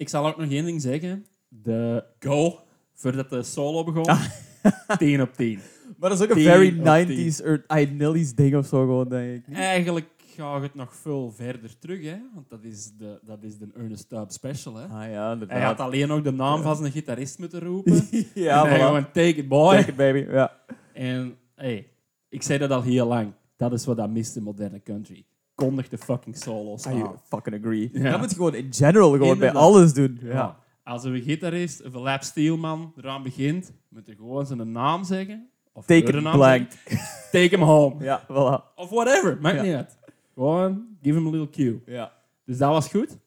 [0.00, 1.26] ik zal ook nog één ding zeggen.
[1.48, 2.58] De go,
[2.94, 4.16] voordat de solo begon,
[4.98, 5.60] 10 op 10.
[5.98, 9.08] Maar dat is ook een very op 90s or I Nillies ding of zo gewoon,
[9.08, 9.54] denk ik.
[9.54, 12.16] Eigenlijk gaat het nog veel verder terug, hè?
[12.34, 14.74] want dat is de, dat is de Ernest Tubb special.
[14.74, 14.84] Hè?
[14.84, 17.92] Ah ja, Hij had alleen nog de naam van zijn gitarist moeten roepen.
[18.34, 18.82] ja, en hij voilà.
[18.82, 19.76] gewoon, take it boy.
[19.76, 20.26] Take it, baby.
[20.30, 20.56] Ja.
[20.92, 21.88] En hey,
[22.28, 23.32] ik zei dat al heel lang.
[23.56, 25.24] Dat is wat dat mist in moderne country.
[25.66, 27.20] Kondig de fucking solos I aan.
[27.24, 27.90] fucking agree.
[27.92, 28.10] Ja.
[28.10, 30.18] Dat moet je gewoon in general gewoon bij alles doen.
[30.22, 30.32] Ja.
[30.32, 30.58] Ja.
[30.84, 35.48] Als een gitarist, of een lap steelman, eraan begint, moet hij gewoon zijn naam zeggen.
[35.72, 36.70] Of Take it blank.
[36.72, 36.98] zeggen.
[37.40, 38.04] Take him home.
[38.04, 38.74] Ja, voilà.
[38.74, 39.98] Of whatever, maakt niet uit.
[40.34, 41.80] Gewoon, give him a little cue.
[41.86, 42.12] Ja.
[42.44, 43.18] Dus dat was goed.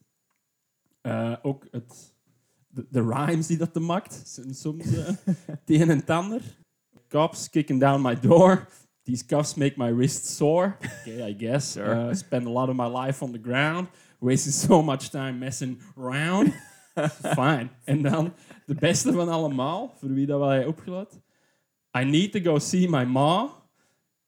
[1.01, 2.13] Eh, ook het,
[2.67, 4.85] de, de rhymes die dat te maakt, zijn soms
[5.45, 6.41] het een en het ander.
[7.09, 8.67] Cops kicking down my door.
[9.05, 10.77] These cuffs make my wrists sore.
[11.01, 11.73] Okay, I guess.
[11.73, 12.09] Sure.
[12.09, 13.87] Uh, spend a lot of my life on the ground.
[14.21, 16.53] Wasting so much time messing around.
[17.35, 17.69] Fine.
[17.85, 18.33] En dan
[18.65, 21.21] de beste van allemaal, voor wie dat wij opgelet.
[21.97, 23.49] I need to go see my ma.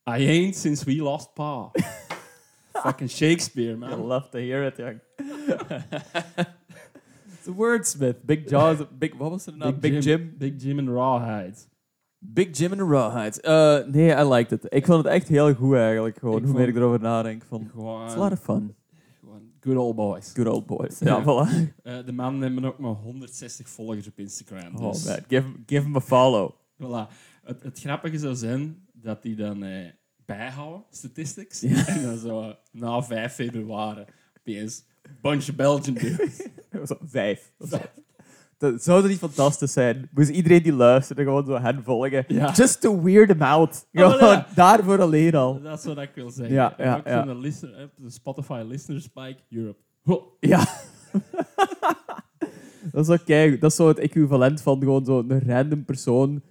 [0.08, 1.72] I ain't since we lost pa.
[2.84, 3.92] Fucking Shakespeare, man.
[3.92, 5.00] I love to hear it, young.
[7.28, 8.26] It's a wordsmith.
[8.26, 8.78] Big Jaws.
[8.98, 9.74] Big, wat was het nou?
[9.74, 10.36] Big, Jim.
[10.38, 11.58] Big Jim en Rawhide.
[12.34, 13.40] Big Jim and the Rawhides.
[13.44, 14.66] Uh, nee, I liked it.
[14.74, 16.18] Ik vond het echt heel goed eigenlijk.
[16.18, 17.44] Gewoon, Ik hoe meer ik erover nadenk.
[17.48, 18.76] Van, it's a Gewoon, lot of fun.
[19.20, 20.32] gewoon good old boys.
[20.34, 21.00] Good old boys.
[21.00, 21.22] Ja.
[21.24, 21.74] Voilà.
[21.84, 24.76] Eh, de man hebben ook maar 160 volgers op Instagram.
[24.76, 26.52] Oh Dus, man, give, give him a follow.
[26.82, 27.12] voilà.
[27.44, 29.90] het, het grappige zou zijn dat die dan eh,
[30.26, 31.60] bijhouden, statistics.
[31.60, 31.88] Ja.
[31.88, 34.04] En dan zo eh, na 5 februari
[34.40, 34.86] opeens
[35.22, 36.48] bunch of Belgian dudes.
[36.88, 37.52] Zo, Vijf.
[38.58, 40.10] Dat zou dat niet fantastisch zijn?
[40.14, 42.26] Moest iedereen die luisterde gewoon zo hen volgen?
[42.28, 42.52] Ja.
[42.52, 43.88] Just to weird them out.
[43.94, 44.48] Oh, Gewoon ja.
[44.56, 45.62] daarvoor alleen al.
[45.62, 46.56] Dat is wat ik wil zeggen.
[46.56, 47.34] Ja, ja, ja.
[47.34, 49.80] listener, Spotify listener spike Europe.
[50.04, 50.38] Ho.
[50.40, 50.68] Ja.
[52.92, 53.58] dat is oké.
[53.58, 56.42] Dat is zo het equivalent van gewoon zo een random persoon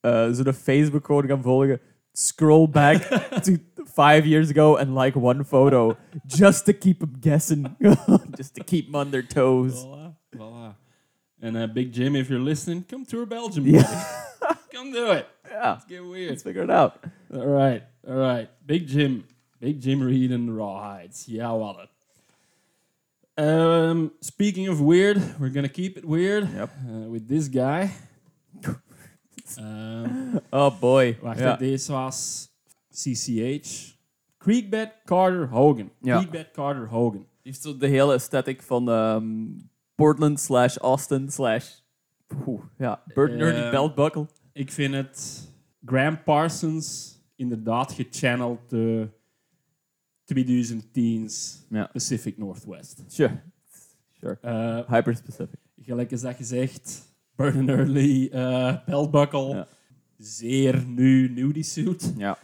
[0.00, 1.80] eh zo'n Facebook gewoon gaan volgen.
[2.12, 3.02] Scroll back
[3.44, 3.52] to
[3.84, 5.96] five years ago and like one photo.
[6.26, 7.76] Just to keep them guessing.
[8.38, 9.84] Just to keep them on their toes.
[9.84, 10.81] Voilà, voilà.
[11.42, 13.64] En eh, Big Jim, if you're listening, come tour Belgium.
[13.64, 13.84] Buddy.
[14.72, 15.26] come do it.
[15.50, 15.72] Ja.
[15.72, 16.28] Let's get weird.
[16.30, 16.92] Let's figure it out.
[17.32, 18.48] All right, all right.
[18.64, 19.24] Big Jim.
[19.58, 21.24] Big Jim Reed and the Rawhides.
[21.26, 21.90] Ja, wat het.
[23.34, 26.70] Um, speaking of weird, we're gonna keep it weird Yep.
[26.88, 27.90] uh, with this guy.
[29.58, 31.16] um, Oh boy.
[31.20, 31.56] wacht, Ja.
[31.56, 32.48] deze was
[32.90, 33.96] CCH.
[34.38, 35.90] Creekbed Carter Hogan.
[36.02, 36.16] Ja.
[36.18, 37.26] Creekbed Carter Hogan.
[37.42, 39.46] Die heeft zo de hele aesthetic van ehm,
[40.02, 41.80] Portland slash Austin slash...
[42.46, 44.26] Oeh, ja, Burt Nerdy Ehm, belt buckle.
[44.52, 45.48] Ik vind het
[45.84, 49.08] Graham Parsons inderdaad gechanneld de
[50.34, 51.88] 2010s Ja.
[51.92, 53.04] Pacific Northwest.
[53.08, 53.40] Sure.
[54.18, 54.38] Sure.
[54.44, 55.58] Uh, Hyper specific.
[55.76, 59.66] gelijk is dat gezegd, Burn Early, uh, Ja.
[60.18, 62.12] zeer nu nudie suit.
[62.16, 62.38] Ja.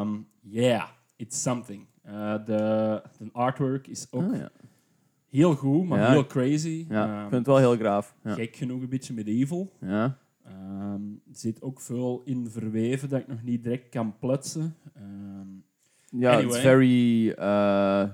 [0.00, 1.86] Um, yeah, it's something.
[2.06, 4.50] Uh, de, de artwork is ook Ah, ja.
[5.32, 6.10] Heel goed, maar Ja.
[6.10, 6.86] heel crazy.
[6.88, 8.14] ja, ik vind het wel heel graaf.
[8.24, 8.34] Ja.
[8.34, 9.72] Gek genoeg een beetje medieval.
[9.80, 10.18] Ja.
[10.44, 14.76] Ehm, er zit ook veel in verweven dat ik nog niet direct kan plutsen.
[14.94, 15.10] Ehm,
[16.20, 16.46] Ja, Anyway.
[16.54, 18.04] it's very uh,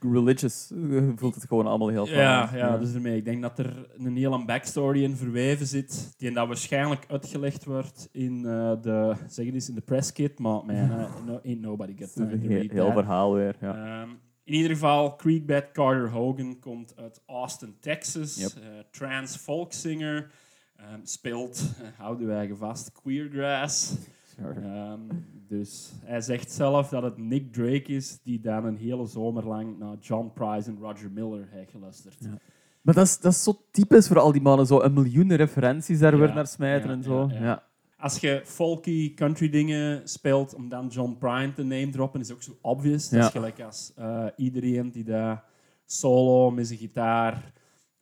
[0.00, 0.68] religious.
[0.68, 3.16] Je voelt het gewoon allemaal heel ja, ja, dus ermee.
[3.16, 8.08] Ik denk dat er een hele backstory in verweven zit, die dat waarschijnlijk uitgelegd wordt
[8.12, 11.60] in eh, de, zeg het eens, in de press kit, maar man, eh, no, ain't
[11.60, 12.92] nobody time een to read heel that.
[12.94, 13.56] verhaal weer.
[13.60, 14.00] Ja.
[14.02, 14.08] Ehm,
[14.46, 18.36] in ieder geval, Creekbed Carter Hogan komt uit Austin, Texas.
[18.36, 18.50] Yep.
[18.62, 20.30] Eh, trans folkzanger.
[20.76, 23.94] Ehm, speelt, eh, houden wij vast, queergrass.
[24.38, 25.00] Ehm,
[25.48, 29.78] dus hij zegt zelf dat het Nick Drake is die dan een hele zomer lang
[29.78, 32.16] naar John Price en Roger Miller heeft geluisterd.
[32.18, 32.38] Ja.
[32.82, 34.66] Maar dat is, dat is zo typisch voor al die mannen.
[34.66, 37.28] Zo een miljoen referenties daar Ja, weer naar smijten ja, en zo.
[37.32, 37.62] ja.
[38.06, 42.42] Als je folky country dingen speelt om dan John Prine te name droppen, is ook
[42.42, 43.08] zo obvious.
[43.08, 45.44] Dat is gelijk als eh, iedereen die daar
[45.84, 47.52] solo met zijn gitaar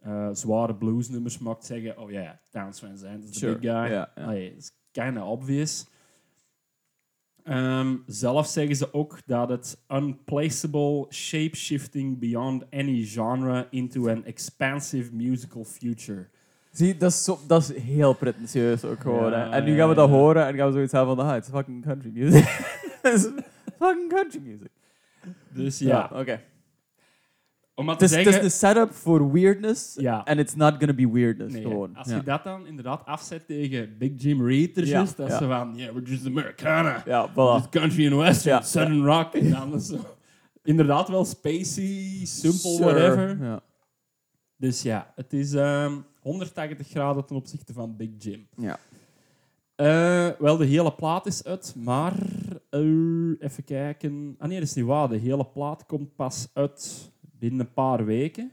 [0.01, 3.59] eh, zware bluesnummers maakt, zeggen: Oh ja, yeah, Towns Van Zandt is de Sure.
[3.59, 3.71] big guy.
[3.71, 4.23] Ja, ja.
[4.25, 5.87] Allee, dat is kind of obvious.
[7.43, 15.15] Ehm, zelf zeggen ze ook dat het unplaceable shape-shifting beyond any genre into an expansive
[15.15, 16.29] musical future.
[16.75, 19.31] Zie, dat is, zo, dat is heel pretentieus ook gewoon.
[19.31, 19.51] Ja, hè.
[19.51, 20.21] En nu gaan we dat ja, ja.
[20.21, 22.45] horen en gaan we zoiets hebben van, ah, het is fucking country music.
[23.03, 23.23] Het is
[23.79, 24.71] fucking country music.
[25.53, 26.41] Dus ja, oké.
[27.75, 28.45] om maar Het te is, het zeggen...
[28.45, 29.95] is een setup voor weirdness.
[30.01, 30.25] Ja.
[30.25, 31.53] En it's not gonna be weirdness.
[31.53, 31.97] Nee, gewoon.
[31.97, 32.17] als ja.
[32.17, 35.39] je dat dan inderdaad afzet tegen Big Jim Reed, er Ja, juist, dat ja.
[35.39, 37.03] zo van, yeah, we're just Americana.
[37.07, 37.69] Ja, Just voilà.
[37.71, 39.35] country and western, Ja, southern rock.
[39.35, 39.97] En dan is zo,
[40.63, 42.85] inderdaad wel spacey, simple, Sure.
[42.85, 43.39] whatever.
[43.41, 43.63] Ja.
[44.57, 48.47] Dus ja, het is ehm 180 graden ten opzichte van Big Jim.
[48.57, 48.79] Ja.
[49.75, 52.17] Eh, wel, de hele plaat is uit, maar
[52.71, 54.35] eh, even kijken.
[54.39, 55.09] Ah nee, dat is niet waar.
[55.09, 58.53] De hele plaat komt pas uit binnen een paar weken,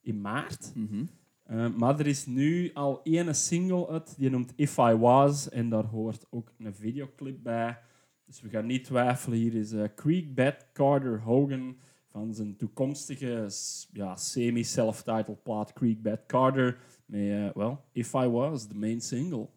[0.00, 0.72] in maart.
[0.74, 1.04] Mhm.
[1.42, 5.68] Eh, maar er is nu al één single uit, die noemt If I Was, en
[5.68, 7.78] daar hoort ook een videoclip bij.
[8.26, 9.38] Dus we gaan niet twijfelen.
[9.38, 11.76] Hier is eh Creekbed Carter Hogan
[12.12, 13.48] van zijn toekomstige
[13.92, 16.78] ja, semi-self-titled plaat Creekbed Carter.
[17.06, 19.48] Met, eh, well, If I Was, de main single.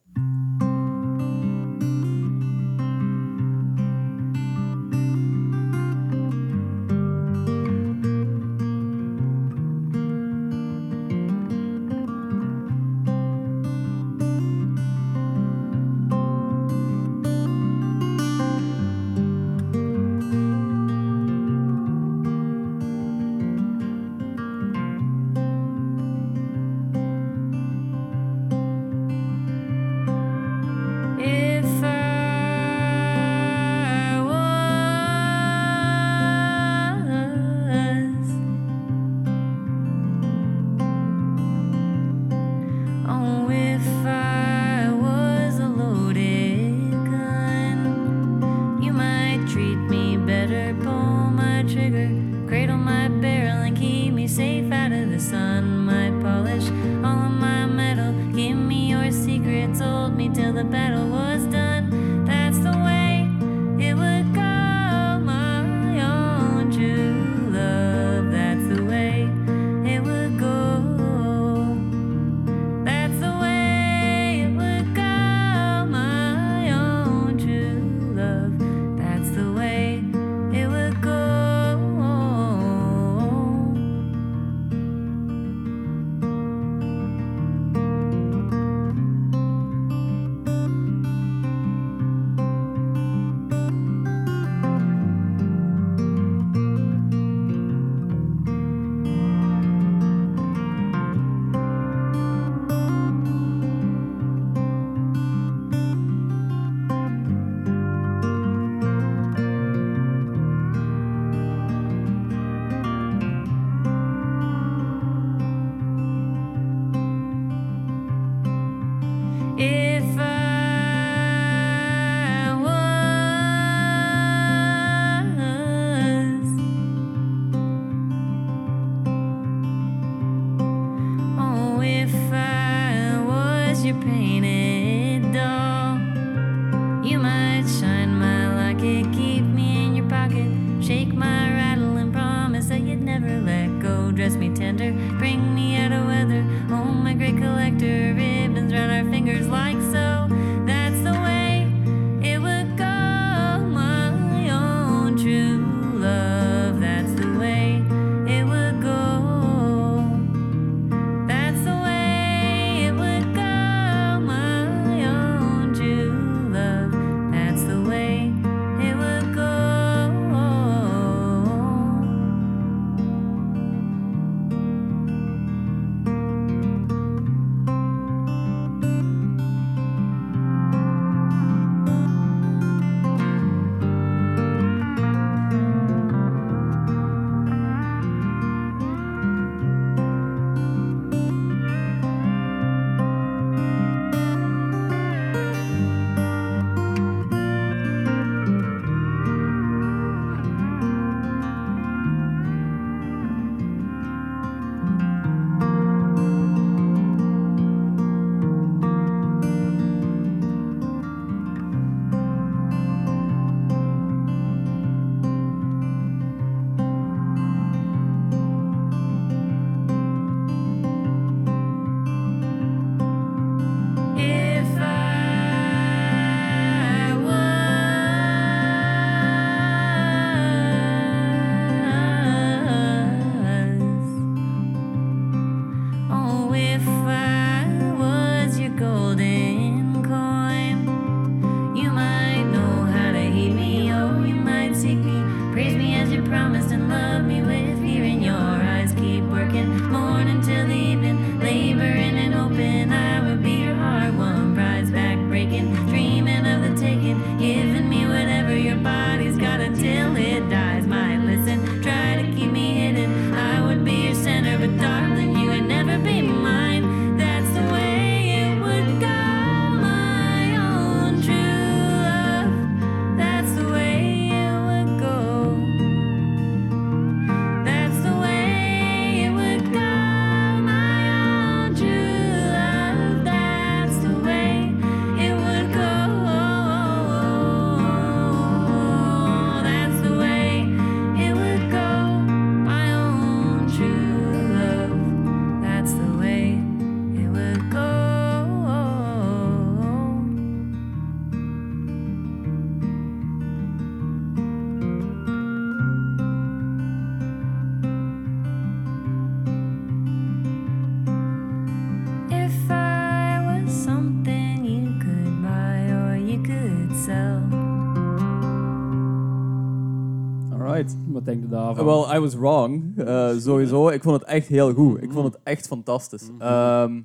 [320.85, 321.11] Alright.
[321.13, 321.85] Wat denk je daarvan?
[321.85, 322.97] Well, I was wrong.
[322.97, 323.87] Eh, sowieso.
[323.89, 325.01] Ik vond het echt heel goed.
[325.03, 326.29] Ik vond het echt fantastisch.
[326.39, 327.01] Ehm,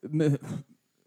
[0.00, 0.38] me-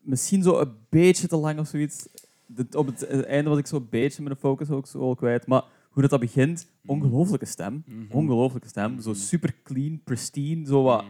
[0.01, 2.07] misschien zo een beetje te lang of zoiets.
[2.45, 5.47] Dit- op het eh, einde was ik zo'n beetje mijn focus ook zo al kwijt.
[5.47, 7.83] Maar hoe dat, dat begint, ongelooflijke stem.
[8.11, 9.01] Ongelooflijke stem.
[9.01, 11.03] Zo super clean, pristine, zo wat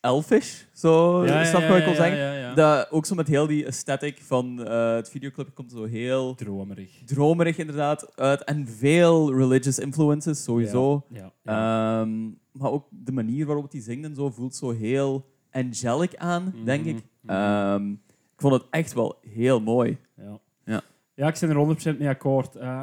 [0.00, 0.62] elfish.
[0.72, 2.54] Zo, Ja, snap ja, ik ja, zeggen?
[2.56, 7.02] Dat, ook zo met heel die aesthetic van eh, het videoclip komt zo heel Dromerig.
[7.04, 8.44] dromerig inderdaad uit.
[8.44, 11.06] En veel religious influences, sowieso.
[11.44, 16.54] Ehm, maar ook de manier waarop hij zingt en zo voelt zo heel angelic aan,
[16.64, 17.02] denk ik.
[17.20, 17.32] mhm.
[17.34, 17.90] Ehm,
[18.34, 19.98] ik vond het echt wel heel mooi.
[20.16, 20.38] Ja.
[20.64, 20.80] Ja.
[21.14, 21.56] ja, ik ben er
[21.94, 22.56] 100% mee akkoord.
[22.56, 22.80] Eh,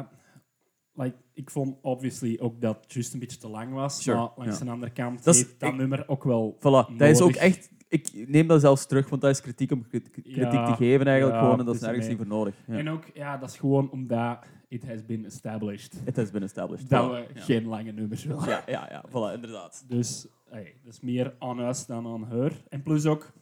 [1.38, 4.02] ik vond obviously ook dat het juist een beetje te lang was.
[4.02, 4.64] Sure, Maar langs ja.
[4.64, 6.56] de andere kant Dat heeft dat ik- nummer ook wel...
[6.58, 7.70] Voilà, dat is ook echt...
[7.88, 11.38] Ik neem dat zelfs terug, want dat is kritiek om kritiek Ja, te geven eigenlijk
[11.38, 11.58] gewoon.
[11.58, 12.54] En dat is nergens niet voor nodig.
[12.66, 12.74] Ja.
[12.76, 16.88] En ook, ja, dat is gewoon omdat it has been established It has been established.
[16.90, 17.40] dat we ja.
[17.40, 18.48] geen lange nummers willen.
[18.48, 19.84] Ja, ja, ja, voilà, inderdaad.
[19.88, 22.52] Dus hey, dat is meer on us dan on her.
[22.68, 23.32] En plus ook,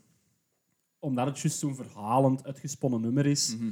[0.98, 3.70] omdat het juist zo'n verhalend uitgesponnen nummer is, Mhm.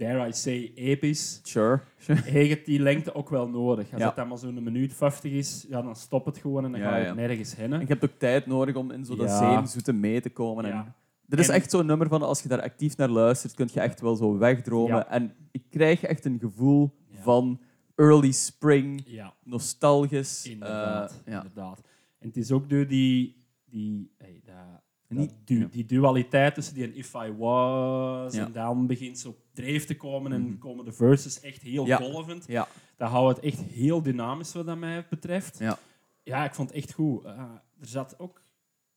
[0.00, 1.80] Dare I say episch, Sure.
[1.98, 2.20] sure.
[2.20, 3.92] heeft die lengte ook wel nodig.
[3.92, 4.06] Als Ja.
[4.06, 6.88] het dan maar zo'n minuut 50 is, ja, dan stop het gewoon en dan Ja,
[6.90, 7.14] ga je ja.
[7.14, 7.72] nergens heen.
[7.72, 10.64] En je hebt ook tijd nodig om in zo dat zeemzoete mee te komen.
[10.64, 10.94] En.
[11.26, 13.80] Dit is En- echt zo'n nummer van als je daar actief naar luistert, kun je
[13.80, 14.96] echt wel zo wegdromen.
[14.96, 15.08] Ja.
[15.08, 17.22] En ik krijg echt een gevoel Ja.
[17.22, 17.60] van
[17.94, 20.46] early spring, Ja, nostalgisch.
[20.46, 21.22] inderdaad.
[21.24, 21.42] eh, ja.
[21.42, 21.80] inderdaad.
[22.18, 24.79] En het is ook door die, die, hey, dat
[25.18, 25.66] Niet- du- ja.
[25.70, 29.96] die dualiteit tussen die en If I Was en dan begint ze op dreef te
[29.96, 30.58] komen en Mhm.
[30.58, 32.44] komen de verses echt heel golvend.
[32.46, 32.68] Ja.
[32.96, 35.58] Dat houdt het echt heel dynamisch wat dat mij betreft.
[35.58, 35.78] Ja.
[36.22, 37.24] Ja, ik vond het echt goed.
[37.24, 37.38] Eh,
[37.80, 38.42] er zat ook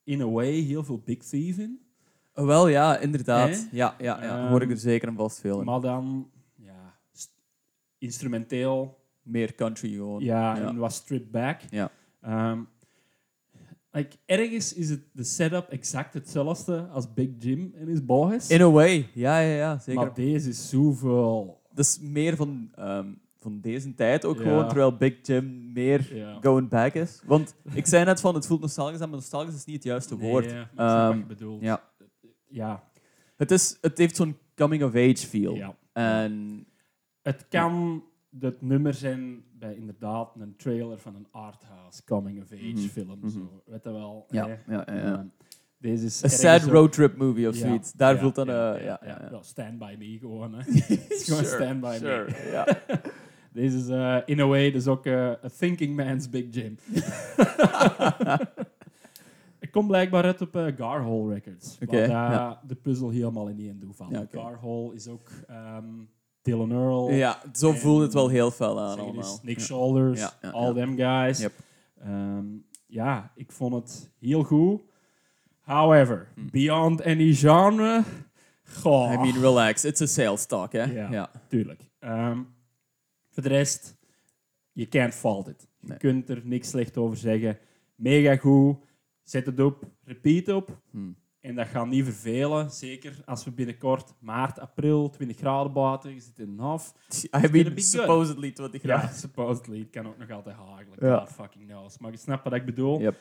[0.04, 1.80] in a way heel veel Big Thief in.
[2.34, 3.68] Eh, Wel ja, inderdaad.
[3.72, 4.38] Ja, ja, ja.
[4.44, 5.66] Ehm, hoor ik er zeker en vast veel in.
[5.66, 7.34] Maar dan ja, st-
[7.98, 10.24] instrumenteel Meer country gewoon.
[10.24, 10.68] Ja, Ja.
[10.68, 11.62] en was stripped back.
[11.70, 11.92] Ja.
[12.22, 12.60] Ehm,
[13.94, 18.50] like, ergens is het de setup exact hetzelfde als Big Jim en his boys.
[18.50, 19.10] In a way.
[19.14, 19.80] Ja, ja, ja.
[19.80, 20.02] Zeker.
[20.02, 21.62] Maar deze is zoveel...
[21.74, 23.08] Dat is meer van, ehm,
[23.40, 24.44] van deze tijd ook Ja.
[24.44, 26.38] gewoon, terwijl Big Jim meer Ja.
[26.42, 27.22] going back is.
[27.26, 30.18] Want ik zei net van, het voelt nostalgisch aan, maar nostalgisch is niet het juiste
[30.18, 30.46] woord.
[30.46, 31.84] Nee, ik snap wat Ehm, je ja.
[32.48, 32.84] Ja,
[33.38, 35.56] Het, is, het heeft zo'n coming-of-age feel.
[35.56, 35.76] ja.
[35.94, 36.66] En
[37.22, 38.04] Het kan
[38.40, 43.18] het nummer zijn bij inderdaad een trailer van een arthouse coming-of-age Mhm, film.
[43.20, 43.30] mhm.
[43.30, 43.62] Zo.
[43.66, 44.26] Weet je wel?
[44.30, 44.74] ja, hè?
[44.74, 45.14] ja, ja, ja.
[45.14, 45.26] Ehm,
[45.78, 47.92] deze is Een sad ook- roadtrip movie of Ja, zoiets.
[47.94, 48.48] Daar voelt dan...
[48.48, 49.42] ja, eh, ja, ja, ja, ja.
[49.42, 50.54] Stand By Me gewoon.
[50.54, 50.64] Hè.
[50.64, 52.50] Gewoon Sure, Stand By Me.
[52.52, 52.68] ja.
[53.54, 56.78] Deze is eh, in a way dus ook eh, a thinking man's Big Jim.
[59.60, 61.78] Ik kom blijkbaar uit op eh, Garhole Records.
[61.80, 62.62] Waar dat ja.
[62.68, 64.18] de puzzel helemaal in één doet van.
[64.18, 64.40] Oké.
[64.40, 65.86] Garhole is ook ehm,
[66.44, 67.12] Dylan Earl.
[67.12, 69.40] Ja, zo voelt het wel heel fel aan allemaal.
[69.44, 69.64] Nick Ja.
[69.64, 70.74] Shoulders, Ja, ja, all ja.
[70.74, 71.40] them guys.
[71.40, 71.54] Yep.
[72.02, 72.46] Ehm,
[72.88, 74.82] ja, ik vond het heel goed.
[75.62, 76.48] However, Hm.
[76.52, 78.04] beyond any genre...
[78.82, 79.12] Goh.
[79.14, 79.84] I mean, relax.
[79.86, 80.84] It's a sales talk, hè?
[80.84, 81.12] Ja.
[81.12, 81.32] ja.
[81.48, 81.82] Tuurlijk.
[82.00, 82.42] Ehm,
[83.30, 83.96] voor de rest,
[84.72, 85.68] je can't fault it.
[85.80, 85.98] Je Nee.
[85.98, 87.58] kunt er niks slecht over zeggen.
[87.96, 88.76] Mega goed.
[89.24, 90.78] Zet het op, repeat op.
[90.92, 91.16] Hmm.
[91.44, 92.70] En dat gaat niet vervelen.
[92.72, 96.94] Zeker als we binnenkort maart, april, 20 graden buiten, je zit in een half.
[97.44, 99.16] I mean, supposedly 20 Ja, graden.
[99.26, 99.80] supposedly.
[99.80, 100.98] Het kan ook nog altijd hagelen.
[101.00, 101.20] Ja.
[101.20, 101.98] God fucking knows.
[101.98, 103.00] Maar je snapt wat ik bedoel.
[103.00, 103.16] Yep.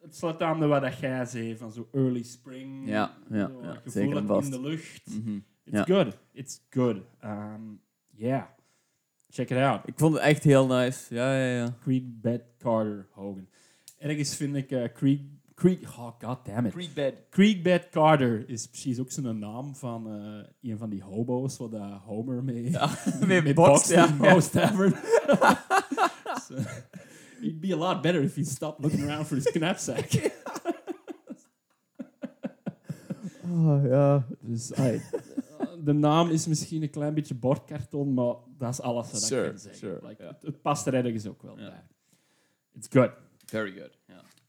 [0.00, 2.88] Het sluit aan bij wat dat jij zei, van zo early spring.
[2.88, 4.44] Ja, ja, Zo, ja, zeker en vast.
[4.44, 5.06] in de lucht.
[5.22, 5.36] Mhm.
[5.64, 5.84] It's Ja.
[5.84, 6.18] good.
[6.32, 6.96] It's good.
[7.24, 8.42] Um, yeah.
[9.28, 9.80] Check it out.
[9.88, 11.14] Ik vond het echt heel nice.
[11.14, 11.74] Ja, ja, ja.
[11.82, 13.48] Creek Bed Carter Hogan.
[13.98, 15.20] Ergens vind ik eh, Creek...
[15.54, 15.82] Creek...
[15.98, 16.72] Oh, god damn it.
[16.72, 17.14] Creekbed.
[17.30, 22.02] Creekbed Carter is precies ook zo'n naam van eh, een van die hobo's wat uh,
[22.02, 22.90] Homer mee, Ja,
[23.26, 24.18] mee mee bokst, in
[24.50, 24.92] Tavern.
[26.46, 26.54] so,
[27.40, 30.08] he'd be a lot better if he stopped looking around for his knapsack.
[33.54, 34.26] Oh, ja.
[34.40, 34.70] dus
[35.84, 39.50] de naam is misschien een klein beetje bordkarton, maar dat is alles wat Sure, ik
[39.50, 39.80] kan zeggen.
[39.80, 40.28] sure, Like, ja.
[40.28, 41.68] het, het past er ergens ook wel Ja.
[41.68, 41.82] bij.
[42.74, 43.10] It's good.
[43.46, 43.98] Very good.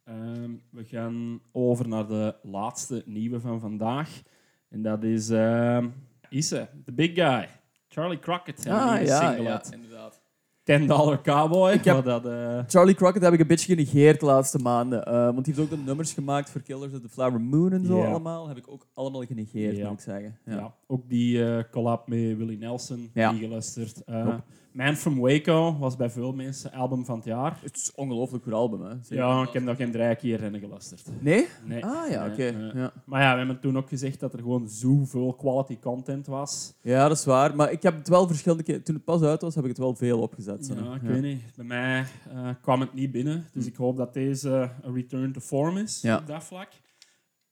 [0.03, 4.21] Ehm, we gaan over naar de laatste nieuwe van vandaag.
[4.69, 5.87] En dat is ehm
[6.29, 7.47] Isse, the big guy.
[7.87, 8.67] Charlie Crockett.
[8.67, 10.21] Ah, ja, single ja, inderdaad.
[10.63, 11.71] 10 dollar cowboy.
[11.71, 15.05] Ik heb- dat, eh, Charlie Crockett heb ik een beetje genegeerd de laatste maanden.
[15.05, 17.85] eh, want die heeft ook de nummers gemaakt voor Killers of the Flower Moon en
[17.85, 18.47] zo allemaal.
[18.47, 20.37] Heb ik ook allemaal genegeerd, moet ik zeggen.
[20.45, 20.53] ja.
[20.55, 20.75] Ja.
[20.87, 24.03] ook die eh, collab met Willie Nelson, die geluisterd.
[24.03, 24.37] Eh.
[24.73, 27.57] Man from Waco was bij veel mensen album van het jaar.
[27.61, 28.89] Het is een ongelooflijk goed album, hè.
[29.01, 29.15] Zeker.
[29.25, 31.01] Ja, ik heb nog geen drie keer in geluisterd.
[31.19, 31.47] Nee?
[31.65, 31.85] Nee.
[31.85, 32.57] Ah, ja, Nee, oké.
[32.57, 32.71] nee.
[32.75, 32.91] Ja.
[33.05, 36.73] Maar ja, we hebben toen ook gezegd dat er gewoon zoveel quality content was.
[36.81, 37.55] ja, dat is waar.
[37.55, 38.83] Maar ik heb het wel verschillende keer...
[38.83, 40.65] Toen het pas uit was, heb ik het wel veel opgezet.
[40.65, 40.73] zo.
[40.73, 41.41] Ja, ik weet niet.
[41.55, 43.45] Bij mij eh, kwam het niet binnen.
[43.53, 46.17] Dus ik hoop dat deze een return to form is Ja.
[46.17, 46.69] op dat vlak.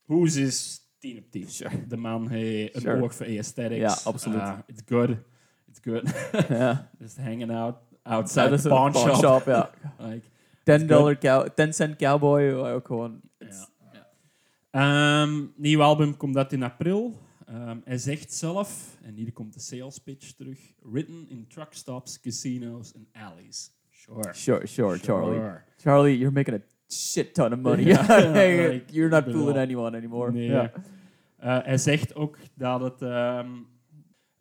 [0.02, 1.48] Hoes is 10 op 10.
[1.88, 3.02] De man heeft een Sure.
[3.04, 3.80] oog voor aesthetics.
[4.04, 4.38] Ja, absoluut.
[4.40, 5.10] Uh, it's good.
[5.72, 6.04] It's good.
[6.50, 6.90] ja.
[7.00, 9.46] Just hanging out outside is the pawn pawn shop.
[9.48, 9.70] ja.
[10.00, 10.30] Like,
[10.66, 13.22] 10 dollar cow, 10 cent cowboy, ook gewoon...
[13.40, 13.68] ja.
[14.72, 17.20] Ehm, nieuw album komt uit in april.
[17.46, 22.20] Ehm, hij zegt zelf, en hier komt de sales pitch terug, written in truck stops,
[22.20, 23.72] casinos en alleys.
[23.90, 24.34] Sure.
[24.34, 25.36] Sure, sure, Charlie.
[25.40, 25.64] Sure.
[25.78, 27.84] Charlie, you're making a shit ton of money.
[28.34, 30.32] Like, you're not fooling anyone anymore.
[30.32, 30.70] Nee.
[31.38, 33.02] Eh, hij zegt ook dat het...
[33.02, 33.50] ehm,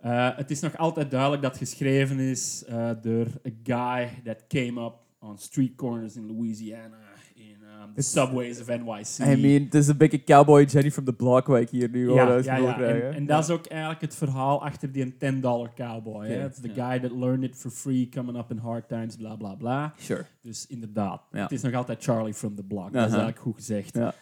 [0.01, 4.45] eh, het is nog altijd duidelijk dat het geschreven is eh, door a guy that
[4.49, 6.97] came up on street corners in Louisiana,
[7.35, 9.19] in um, the subways of NYC.
[9.19, 12.07] I mean, het is een beetje cowboy Jenny from the block waar ik hier nu
[12.07, 12.79] gewoon ja.
[12.79, 16.25] En, en dat is ook eigenlijk het verhaal achter die 10 dollar cowboy.
[16.25, 16.47] Oké, hè.
[16.47, 19.55] It's the guy that learned it for free, coming up in hard times, bla bla
[19.55, 19.95] bla.
[19.99, 20.25] Sure.
[20.43, 22.93] Dus inderdaad, het is nog altijd Charlie from the block.
[22.93, 23.07] Dat is Aha.
[23.09, 23.95] eigenlijk goed gezegd.
[23.95, 24.15] Ja.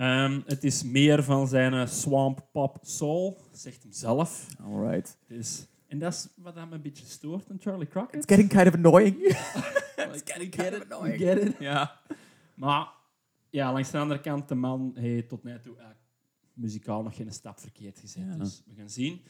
[0.00, 4.46] Ehm, het is meer van zijn eh, swamp pop soul, zegt hem zelf.
[4.62, 5.18] Alright.
[5.26, 8.14] Dus, en dat is wat me een beetje stoort aan Charlie Crockett.
[8.14, 9.16] It's getting kind of annoying.
[9.96, 11.18] Like, getting kind get of it, annoying.
[11.18, 11.54] get it.
[11.58, 12.00] ja.
[12.54, 12.88] Maar
[13.50, 16.06] ja, langs de andere kant, de man heeft tot nu toe eigenlijk
[16.52, 18.24] muzikaal nog geen stap verkeerd gezet.
[18.30, 18.36] Ja.
[18.36, 19.20] Dus we gaan zien.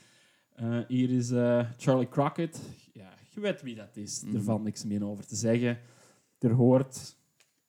[0.54, 2.60] Eh, hier is eh, Charlie Crockett.
[2.92, 4.22] Ja, je weet wie dat is.
[4.22, 4.36] Mhm.
[4.36, 5.78] Er valt niks meer over te zeggen.
[6.38, 7.16] Er hoort,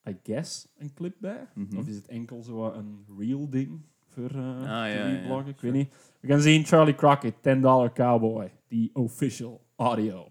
[0.09, 1.47] I guess, een clip bij.
[1.55, 1.77] Mhm.
[1.77, 5.49] Of is het enkel zo een real ding voor eh Ah, ja, ja, rebloggen?
[5.51, 5.93] Ik weet niet.
[6.19, 8.51] We gaan zien Charlie Crockett, 10 dollar cowboy.
[8.67, 10.27] Die official audio.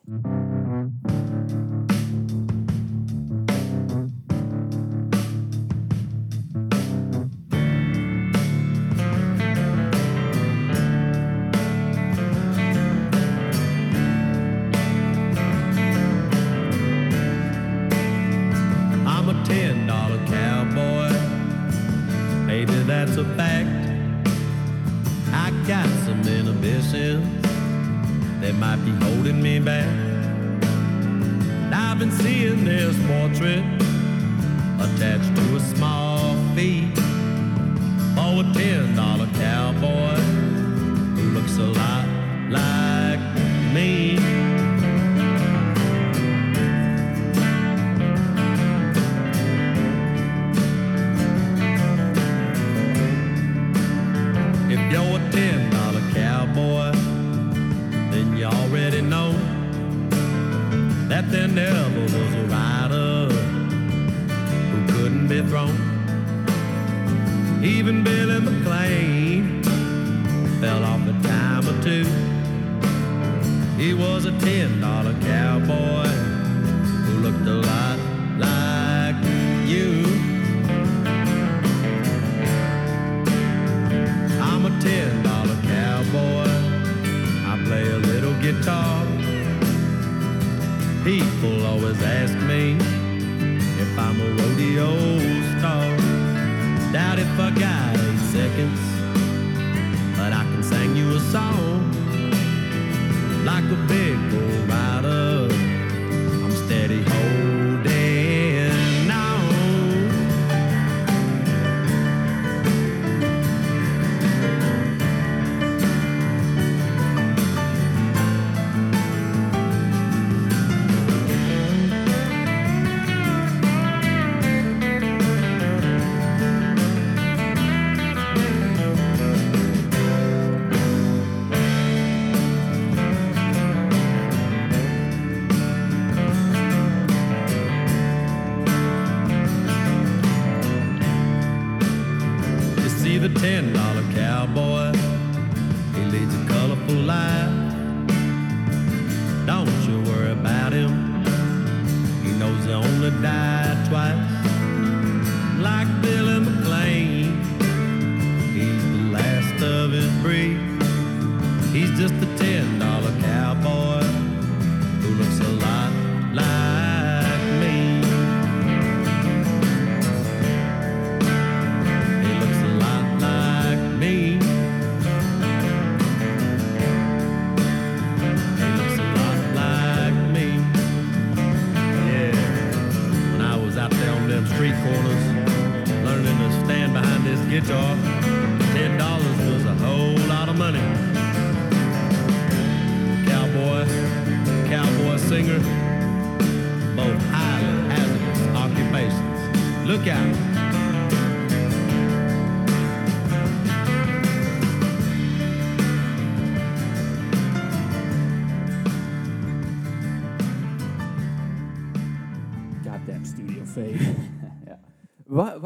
[161.73, 163.30] He's just a ten dollar cowboy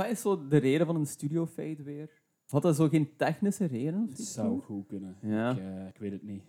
[0.08, 2.10] wat, is zo de reden van een studio fade weer?
[2.46, 4.02] Had dat zo geen technische reden?
[4.02, 4.60] Of Het iets zou zo?
[4.66, 5.16] goed kunnen.
[5.22, 5.50] Ja.
[5.50, 6.42] Ik, eh, ik weet het niet.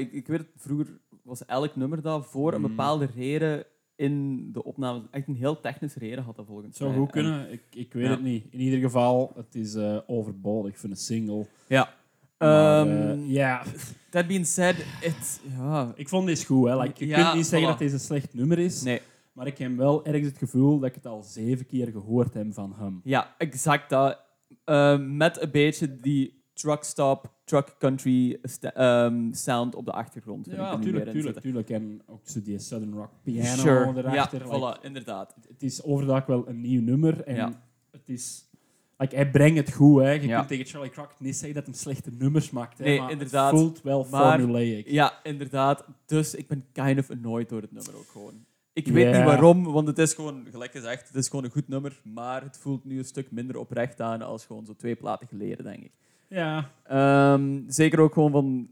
[0.00, 2.66] Ik, ik weet het, vroeger was elk nummer dat voor een Mm.
[2.68, 3.64] bepaalde reden
[3.96, 6.98] in de opname echt een heel technische reden had dat volgens Het zou mij.
[6.98, 7.52] goed En- kunnen.
[7.52, 8.10] Ik, ik weet Ja.
[8.10, 8.44] het niet.
[8.50, 11.46] In ieder geval, het is eh, overbodig voor een single.
[11.68, 11.94] Ja.
[12.38, 12.88] Maar, Ehm,
[13.20, 13.62] eh, ja,
[14.10, 16.68] that being said, it, ja, ik vond deze goed.
[16.68, 16.80] Hè.
[16.80, 17.70] Like, je Ja, kunt niet zeggen voilà.
[17.70, 18.82] dat deze een slecht nummer is.
[18.82, 19.00] nee.
[19.40, 22.54] Maar ik heb wel ergens het gevoel dat ik het al zeven keer gehoord heb
[22.54, 23.00] van hem.
[23.04, 24.20] Ja, exact dat.
[24.64, 30.46] Ehm, met een beetje die truck stop, truck country ehm, sound op de achtergrond.
[30.46, 31.70] Ja, tuurlijk, tuurlijk, tuurlijk.
[31.70, 33.92] En ook zo die Southern Rock piano Sure.
[33.96, 34.12] erachter.
[34.14, 35.36] Ja, Like, voilà, inderdaad.
[35.48, 37.22] het is overdag wel een nieuw nummer.
[37.24, 37.62] En Ja.
[37.90, 38.48] het is...
[38.96, 40.00] Like, hij brengt het goed.
[40.02, 40.10] Hè.
[40.10, 40.36] Je Ja.
[40.36, 42.78] kunt tegen Charlie Crockett niet zeggen dat hij slechte nummers maakt.
[42.78, 43.50] Hè, Nee, maar inderdaad.
[43.50, 44.88] Het voelt wel Maar- formulaic.
[44.88, 45.84] Ja, inderdaad.
[46.06, 48.48] Dus ik ben kind of annoyed door het nummer ook gewoon.
[48.86, 51.68] Ik weet niet waarom, want het is gewoon, gelijk gezegd, het is gewoon een goed
[51.68, 55.26] nummer, maar het voelt nu een stuk minder oprecht aan als gewoon zo twee platen
[55.28, 55.92] geleden, denk ik.
[56.28, 58.68] Ja, Ehm, zeker ook gewoon van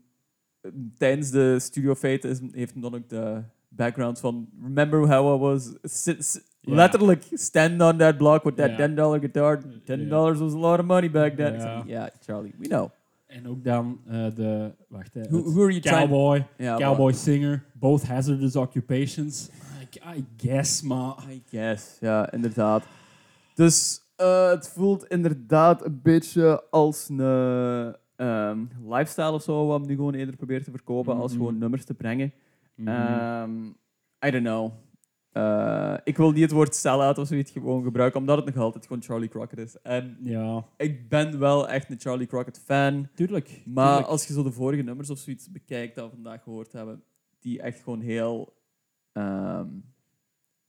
[0.60, 5.36] eh, tijdens de studio fate is, heeft hem dan ook de background van Remember how
[5.36, 5.72] I was
[6.60, 6.74] Ja.
[6.74, 8.76] letterlijk stand on that block with that Ja.
[8.76, 9.62] 10 dollar guitar.
[9.84, 11.82] 10 dollars was a lot of money back then.
[11.86, 12.10] Ja.
[12.20, 12.88] Charlie, we know.
[13.26, 14.72] en ook dan eh, de...
[14.88, 15.20] Wacht, hè.
[15.22, 15.98] Who, het who are you trying?
[15.98, 16.46] cowboy,
[16.78, 19.50] cowboy singer, both hazardous occupations.
[19.94, 21.14] I, I guess, maar...
[21.30, 22.84] I guess, ja, inderdaad.
[23.54, 27.20] Dus eh, het voelt inderdaad een beetje als een
[28.16, 31.40] ehm, lifestyle of zo, wat hem nu gewoon eerder probeert te verkopen, als Mhm.
[31.40, 32.32] gewoon nummers te brengen.
[32.84, 33.66] Ehm,
[34.26, 34.72] I don't know.
[35.32, 38.86] Eh, ik wil niet het woord sell-out of zoiets gewoon gebruiken, omdat het nog altijd
[38.86, 39.76] gewoon Charlie Crockett is.
[39.82, 43.08] En ja, ik ben wel echt een Charlie Crockett fan.
[43.14, 43.62] tuurlijk.
[43.64, 44.08] Maar tuurlijk.
[44.08, 47.02] als je zo de vorige nummers of zoiets bekijkt dat we vandaag gehoord hebben,
[47.40, 48.56] die echt gewoon heel
[49.18, 49.66] ehm,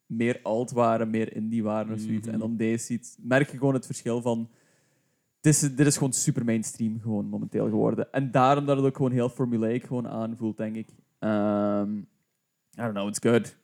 [0.05, 2.25] meer alt waren, meer indie waren of zoiets.
[2.25, 2.33] Mhm.
[2.33, 4.49] En dan deze ziet, merk je gewoon het verschil van.
[5.39, 8.11] Dit is, dit is gewoon super mainstream gewoon momenteel geworden.
[8.11, 10.87] En daarom dat het ook gewoon heel formulaic gewoon aanvoelt, denk ik.
[11.19, 13.57] Ehm, I don't know, it's good.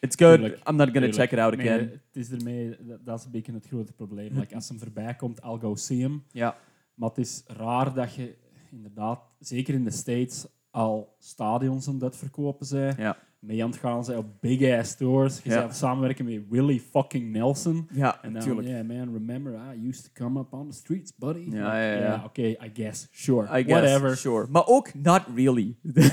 [0.00, 0.38] It's good.
[0.38, 1.14] Tuurlijk, I'm not gonna Tuurlijk.
[1.14, 1.80] check it out again.
[1.80, 4.38] het is ermee, dat, dat is een beetje het grote probleem.
[4.38, 6.22] Like, als hem voorbij komt, I'll go see him.
[6.30, 6.56] Ja.
[6.94, 8.34] Maar het is raar dat je
[8.70, 12.94] inderdaad, zeker in de States, al stadions aan dat verkopen zijn.
[12.98, 13.16] Ja.
[13.46, 15.40] Mee aan het gaan zijn op big-ass tours.
[15.42, 15.72] Je Ja.
[15.72, 17.88] samenwerken met Willie fucking Nelson.
[17.92, 18.68] Ja, En dan, natuurlijk.
[18.68, 21.46] yeah man, remember I used to come up on the streets, buddy.
[21.50, 22.22] Ja, ja, ja.
[22.24, 24.16] oké, I guess, sure, I guess, whatever.
[24.16, 24.46] sure.
[24.50, 25.76] Maar ook not really.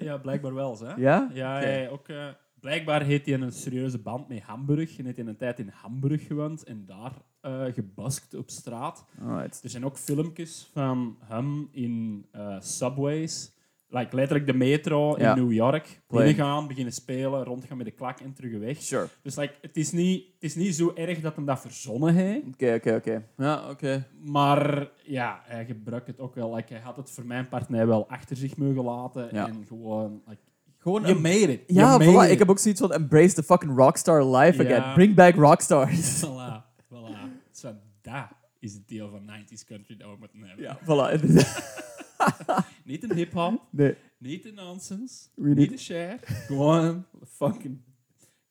[0.00, 0.94] Ja, blijkbaar wel, hè?
[0.94, 1.30] ja?
[1.34, 2.26] Ja, hij ook, eh,
[2.60, 4.98] blijkbaar heeft hij een serieuze band met Hamburg.
[4.98, 9.04] En heeft hij een tijd in Hamburg gewoond en daar eh gebaskt op straat.
[9.22, 9.60] Alright.
[9.64, 13.52] Er zijn ook filmpjes van hem in eh, subways.
[13.90, 15.34] Like, letterlijk de metro Ja.
[15.36, 16.00] in New York.
[16.06, 16.24] Play.
[16.24, 18.82] Binnengaan, beginnen spelen, rondgaan met de klak en terug weg.
[18.82, 19.06] Sure.
[19.22, 22.46] Dus like, het, is niet, het is niet zo erg dat hij dat verzonnen heeft.
[22.46, 23.24] Oké, oké, oké.
[23.36, 24.06] Ja, oké.
[24.24, 26.54] Maar ja, hij gebruikt het ook wel.
[26.54, 29.28] Like, hij had het voor mijn partij wel achter zich mogen laten.
[29.32, 29.46] Ja.
[29.48, 30.22] En gewoon...
[30.26, 30.40] Like,
[30.78, 31.60] Gewoon you een- made it.
[31.66, 32.24] Ja, made voilà.
[32.24, 32.30] it.
[32.30, 34.76] Ik heb ook zoiets van embrace the fucking rockstar life Ja.
[34.76, 34.94] again.
[34.94, 36.20] Bring back rockstars.
[36.24, 36.62] Voilà,
[36.92, 37.50] voilà.
[37.52, 37.72] Zo,
[38.02, 38.26] dat
[38.60, 40.64] is het deel van 90s country dat we moeten hebben.
[40.64, 41.20] ja, voilà.
[41.20, 41.86] inderdaad.
[42.84, 43.96] Niet een hip-hop, Nee.
[44.18, 46.18] niet een nonsense, We niet een share.
[46.22, 47.80] Gewoon fucking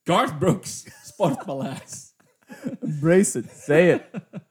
[0.02, 2.14] Garth Brooks, Sportpaleis.
[2.80, 3.50] Embrace it.
[3.50, 4.02] Say it.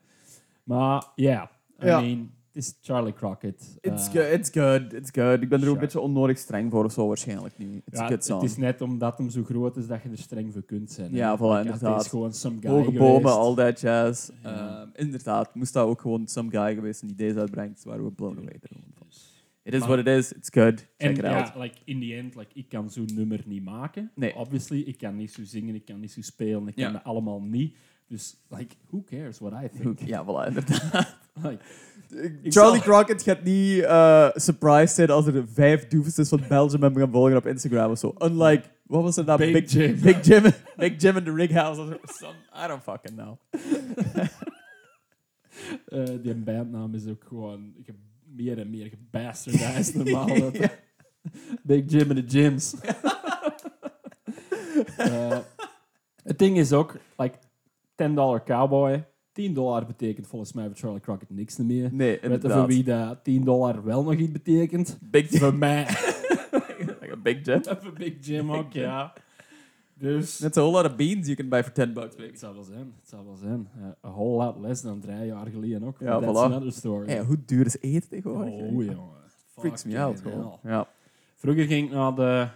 [0.64, 1.50] Maar ja,
[1.82, 2.00] I Ja.
[2.00, 3.78] mean, is Charlie Crockett.
[3.80, 4.32] It's, Eh, good.
[4.38, 4.92] It's good.
[4.92, 5.42] It's good.
[5.42, 7.82] Ik ben er ook een beetje onnodig streng voor of zo waarschijnlijk nu.
[7.84, 8.42] It's ja, a good het song.
[8.44, 11.12] is net omdat hem zo groot is dat je er streng voor kunt zijn.
[11.14, 11.94] Ja, voilà, Like, inderdaad.
[11.96, 14.30] Het is gewoon some guy Hoge bomen, all that jazz.
[14.42, 14.80] Ja.
[14.80, 18.10] Ehm, inderdaad, moest dat ook gewoon some guy geweest zijn die deze uitbrengt, waren we
[18.12, 18.56] blown away.
[18.62, 18.76] van.
[19.62, 21.48] It is Maar- what it is, it's good, check En it out.
[21.54, 24.10] ja, like, in the end, like, ik kan zo'n nummer niet maken.
[24.14, 24.34] Nee.
[24.36, 27.40] Obviously, ik kan niet zo zingen, ik kan niet zo spelen, ik kan dat allemaal
[27.42, 27.76] niet.
[28.06, 30.00] Dus, like, who cares what I think?
[30.00, 31.16] Ja, voilà, inderdaad.
[31.42, 31.58] like,
[32.42, 37.10] Charlie Crockett gaat niet eh, surprised zijn als er vijf doofustes van Belgium hem gaan
[37.10, 38.14] volgen op Instagram of zo.
[38.18, 39.52] Unlike, wat was er nou?
[39.52, 40.00] Big Jim.
[40.00, 40.42] Big Jim,
[40.76, 41.98] Big Jim in the Rig House.
[42.04, 43.38] some- I don't fucking know.
[45.86, 47.94] eh, die bandnaam is ook gewoon ge-
[48.34, 50.28] meer en meer gebastardized normaal.
[50.52, 50.70] Ja.
[51.62, 52.74] Big Jim in de gyms.
[54.96, 55.38] Eh,
[56.22, 57.38] het ding is ook, like,
[57.94, 59.04] 10 dollar cowboy.
[59.38, 61.88] 10 dollar betekent volgens mij voor Charlie Crockett niks meer.
[61.92, 62.52] Nee, Weet je inderdaad.
[62.52, 64.98] voor wie dat 10 dollar wel nog iets betekent?
[65.00, 65.40] Big Jim.
[65.40, 65.86] Voor mij.
[67.00, 67.62] like a Big Jim.
[67.82, 69.12] Voor Big Jim ook, ja.
[69.94, 70.36] Dus...
[70.36, 72.28] That's a whole lot of beans you can buy for 10 bucks, baby.
[72.28, 72.92] Het zal wel zijn.
[73.00, 73.68] Het zal wel zijn.
[73.76, 75.98] Eh, a whole lot less dan drie jaar geleden ook.
[76.00, 76.44] Ja, That's voilà.
[76.44, 77.06] another story.
[77.06, 78.52] Hey, hoe duur is eten tegenwoordig?
[78.52, 78.98] oh, jongen.
[79.46, 80.58] Freaks me out, gewoon.
[80.62, 80.88] Ja.
[81.34, 82.48] Vroeger ging ik naar de,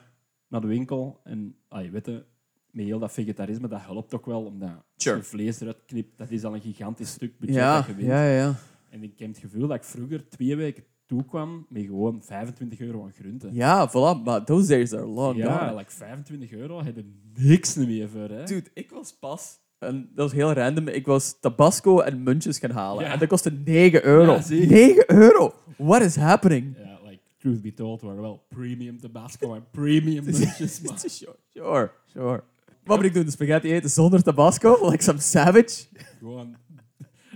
[0.48, 2.24] naar de winkel en ah, je weet het,
[2.72, 5.16] met heel dat vegetarisme, dat helpt ook wel, omdat Sure.
[5.16, 7.94] als je vlees eruit knipt, dat is al een gigantisch stuk budget Ja, dat je
[7.94, 8.08] wint.
[8.08, 8.54] ja, ja.
[8.90, 13.04] En ik heb het gevoel dat ik vroeger twee weken toekwam met gewoon 25 euro
[13.04, 13.54] aan groenten.
[13.54, 14.22] Ja, voilà.
[14.24, 17.04] Maar those days are long Ja, like 25 euro heb je
[17.34, 18.28] niks meer voor.
[18.28, 18.44] Hè?
[18.44, 19.60] Dude, ik was pas...
[19.78, 20.88] En dat was heel random.
[20.88, 23.04] Ik was Tabasco en muntjes gaan halen.
[23.04, 23.12] Ja.
[23.12, 24.32] En dat kostte 9 euro.
[24.32, 24.66] Ja, zie.
[24.66, 25.54] 9 euro!
[25.76, 26.76] What is happening?
[26.78, 30.80] Ja, like, truth be told, waren wel premium Tabasco en premium muntjes,
[31.18, 32.42] sure, sure, sure.
[32.84, 33.24] Wat moet ik doen?
[33.24, 34.78] De spaghetti eten zonder Tabasco?
[34.90, 35.86] Like some savage?
[36.18, 36.56] gewoon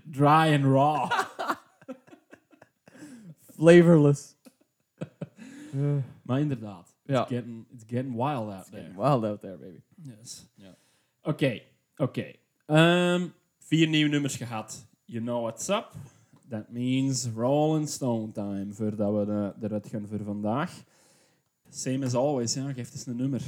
[0.05, 1.11] dry and raw.
[3.55, 4.34] Flavorless.
[6.22, 7.20] maar inderdaad, Ja.
[7.20, 8.90] it's, getting, it's getting wild out there.
[8.97, 9.80] Wild out there, baby.
[10.03, 10.47] Yes.
[11.22, 11.62] Oké,
[11.97, 12.32] oké.
[12.66, 13.26] Ehm,
[13.59, 14.86] vier nieuwe nummers gehad.
[15.05, 15.90] You know what's up.
[16.49, 20.72] That means Rolling Stone time, voordat we de, eruit gaan voor vandaag.
[21.70, 22.72] Same as always, ja.
[22.72, 23.42] Geef eens een nummer.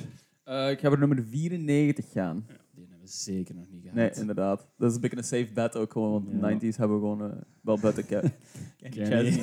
[0.49, 2.44] Eh, ik ga voor nummer 94 gaan.
[2.49, 3.96] Ja, die hebben we zeker nog niet gehad.
[3.96, 4.66] Nee, inderdaad.
[4.78, 6.59] Dat is een beetje een safe bet ook gewoon, want Ja.
[6.59, 8.07] de 90s hebben we gewoon eh, wel buiten
[8.80, 9.42] Kenny.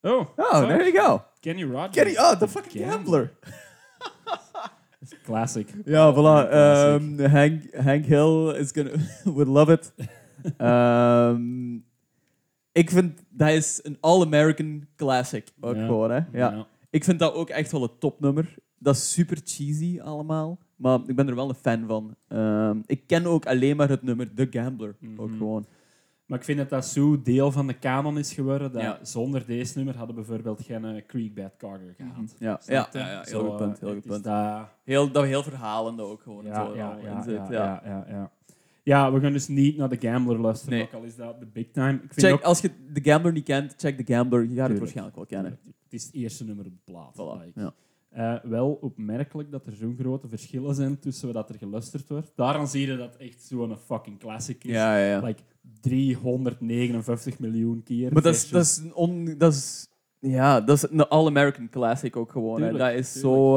[0.00, 0.68] Oh, Oh, fuck.
[0.68, 1.22] there you go.
[1.40, 1.90] Kenny Rogers.
[1.96, 2.90] Kenny, oh, the fucking Kenny.
[2.92, 3.32] gambler.
[5.24, 5.68] Classic.
[5.84, 6.48] Ja, voilà.
[6.48, 7.00] Classic.
[7.02, 8.90] Um, Hank, Hank Hill is gonna,
[9.34, 9.92] would love it.
[10.56, 11.74] Ehm,
[12.72, 15.86] ik vind dat is een all-American classic ook Ja.
[15.86, 16.20] gewoon, hè.
[16.32, 16.66] Ja.
[16.90, 18.54] Ik vind dat ook echt wel een topnummer.
[18.86, 22.14] Dat is super cheesy allemaal, maar ik ben er wel een fan van.
[22.28, 25.36] Ehm, ik ken ook alleen maar het nummer The Gambler, ook Mhm.
[25.36, 25.66] gewoon.
[26.26, 28.98] Maar ik vind dat dat zo deel van de canon is geworden, dat Ja.
[29.02, 32.34] zonder deze nummer hadden we bijvoorbeeld geen eh, Creek Bad Carter gehad.
[32.38, 32.98] Ja, ja, je?
[32.98, 34.24] ja, ja, heel Zo, goed punt, eh, heel goed punt.
[34.24, 36.44] dat- Heel, dat heel verhalende ook gewoon.
[36.44, 37.46] Ja, ja, ja, ja, ja.
[37.50, 38.30] ja, ja, ja.
[38.82, 40.86] Ja, we gaan dus niet naar The Gambler luisteren, Nee.
[40.86, 41.92] ook al is dat de big time.
[41.92, 44.48] Ik vind Check, ook, als je The Gambler niet kent, check The Gambler.
[44.48, 45.58] Je gaat het waarschijnlijk wel kennen.
[45.62, 47.12] Het is het eerste nummer op de plaat.
[47.14, 47.72] Voilà, like.
[48.08, 52.32] Eh, wel opmerkelijk dat er zo'n grote verschillen zijn tussen wat er geluisterd wordt.
[52.34, 54.70] Daaraan zie je dat echt zo'n fucking classic is.
[54.70, 55.20] Ja, ja, ja.
[55.26, 55.42] Like
[55.80, 58.12] 359 miljoen keer.
[58.12, 59.88] Maar dat is, dat is on, dat is,
[60.20, 62.56] ja, dat is een all-American classic ook gewoon.
[62.56, 63.54] Tuurlijk, Dat is zo...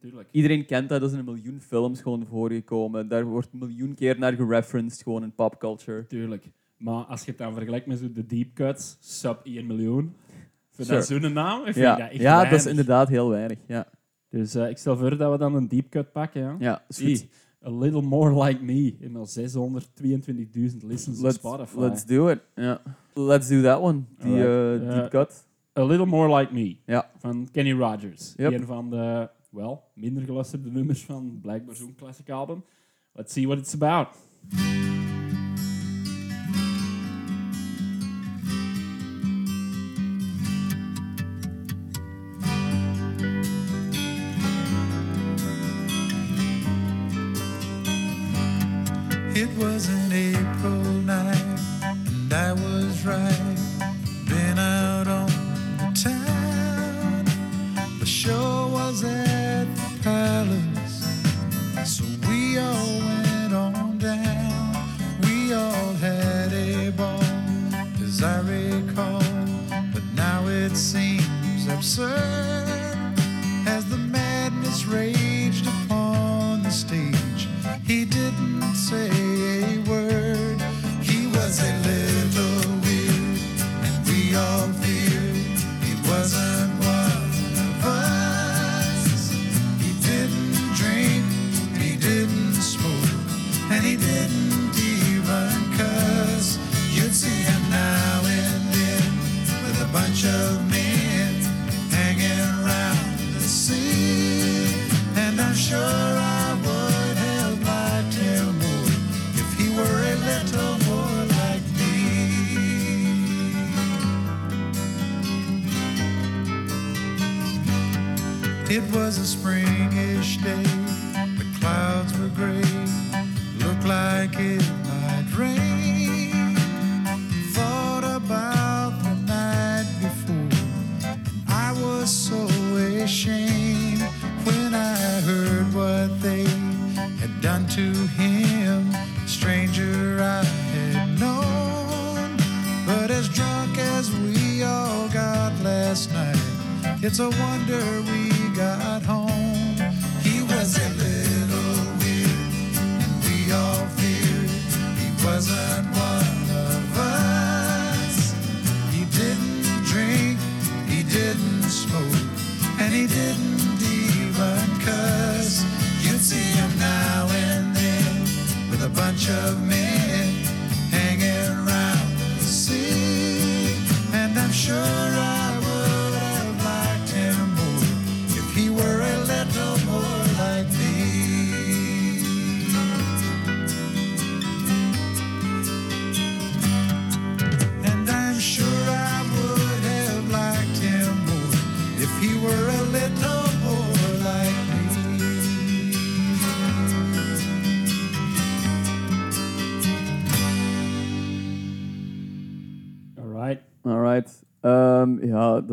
[0.00, 0.28] Tuurlijk.
[0.30, 3.08] iedereen kent dat, dat is in een miljoen films gewoon voorgekomen.
[3.08, 6.06] Daar wordt een miljoen keer naar gereferenced, gewoon in popculture.
[6.06, 6.50] Tuurlijk.
[6.76, 10.14] Maar als je het dan vergelijkt met zo de deep cuts, sub 1 miljoen.
[10.78, 10.98] Voor Sure.
[10.98, 13.58] dat zo'n naam, ik vind Ja, dat echt ja dat is inderdaad heel weinig.
[13.66, 13.86] Ja,
[14.28, 16.40] Dus eh, ik stel voor dat we dan een deep cut pakken.
[16.42, 16.56] Ja?
[16.58, 17.18] ja is goed.
[17.18, 17.28] Zie,
[17.66, 18.96] A Little More Like Me.
[19.00, 21.78] In al 622.000 listens op Let's, Spotify.
[21.78, 22.40] let's do it.
[22.54, 22.80] Ja.
[23.14, 24.02] Let's do that one.
[24.18, 25.46] Die eh, deep cut.
[25.78, 26.76] A Little More Like Me.
[26.86, 27.10] Ja.
[27.18, 28.34] Van Kenny Rogers.
[28.36, 28.52] Yep.
[28.52, 32.64] Een van de, wel, minder geluisterde nummers van blijkbaar zo'n classic album.
[33.12, 34.08] Let's see what it's about.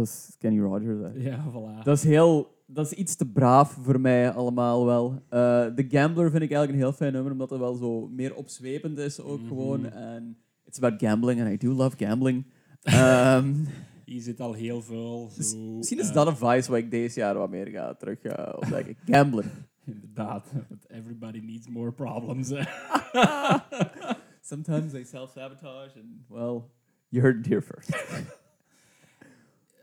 [0.08, 0.99] Is Kenny Rogers.
[1.14, 1.30] hè.
[1.30, 1.84] Ja, voilà.
[1.84, 2.53] Dat is heel...
[2.68, 5.22] Dat is iets te braaf voor mij allemaal wel.
[5.30, 8.36] Eh The Gambler vind ik eigenlijk een heel fijn nummer, omdat het wel zo meer
[8.36, 9.47] opzwepend is ook Mhm.
[9.47, 9.86] gewoon.
[9.91, 12.45] En it's about gambling, and I do love gambling.
[14.06, 15.30] Hier zit al heel veel.
[15.39, 18.20] Zo, misschien is eh, dat een vice waar ik deze jaar wat meer ga terug
[18.22, 18.95] ga ontdekken.
[19.06, 19.49] Gambling.
[19.86, 20.45] Inderdaad.
[20.88, 22.47] Everybody needs more problems.
[24.41, 26.62] Sometimes they self-sabotage, and well,
[27.10, 27.89] you heard it here first.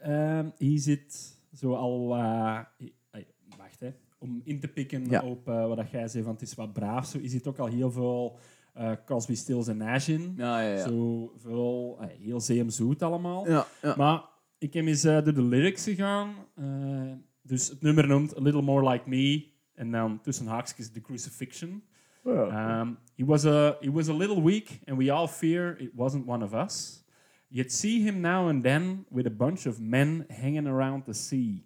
[0.02, 2.14] Ehm, hier zit zo al...
[2.16, 2.60] eh,
[3.56, 3.90] wacht, hè.
[4.18, 5.22] Om in te pikken Ja.
[5.22, 7.06] op eh, wat dat jij zei, van het is wat braaf.
[7.06, 8.38] Zo, hier zit ook al heel veel
[8.74, 10.34] eh Crosby, Stills en Nash in.
[10.36, 10.86] Ja, ja, ja.
[10.88, 13.48] Zo veel, heel zeemzoet allemaal.
[13.48, 13.94] Ja, ja.
[13.96, 14.24] Maar
[14.58, 16.34] ik heb eens eh, door de lyrics gegaan.
[16.54, 19.50] Eh, dus het nummer noemt A Little More Like Me.
[19.74, 21.82] En dan tussen haakjes The Crucifixion.
[22.26, 26.26] Um, he, was a, he was a little weak, and we all fear it wasn't
[26.26, 27.01] one of us.
[27.54, 31.62] Yet see him now and then with a bunch of men hanging around the sea.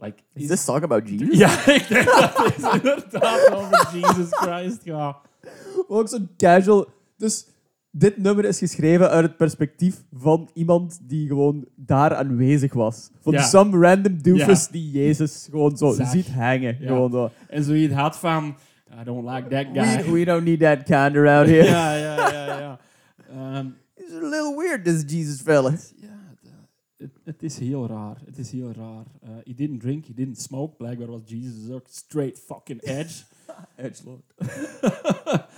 [0.00, 1.38] Like, Is this song about Jesus?
[1.38, 5.16] Ja, ik denk dat het inderdaad over Jesus Christ gaat.
[5.88, 6.86] Ook zo'n casual.
[7.16, 7.46] Dus
[7.90, 13.10] dit nummer is geschreven uit het perspectief van iemand die gewoon daar aanwezig was.
[13.20, 13.42] Van Ja.
[13.42, 14.72] some random doofus Ja.
[14.72, 16.10] die Jezus gewoon zo Zag.
[16.10, 16.76] ziet hangen.
[16.80, 16.86] Ja.
[16.86, 17.30] Gewoon zo.
[17.48, 18.56] En zo je had van,
[19.00, 20.04] I don't like that guy.
[20.04, 21.64] We, we don't need that kind around here.
[21.78, 22.78] ja, ja, ja, ja.
[23.30, 23.66] Ehm,
[24.10, 25.70] He's a little weird, this Jesus fella.
[26.00, 26.08] Ja,
[26.96, 28.16] het, het is heel raar.
[28.24, 29.04] Het is heel raar.
[29.24, 30.76] Uh, he didn't drink, he didn't smoke.
[30.76, 33.22] Blijkbaar was Jesus ook straight fucking edge.
[33.76, 34.22] Edgelord.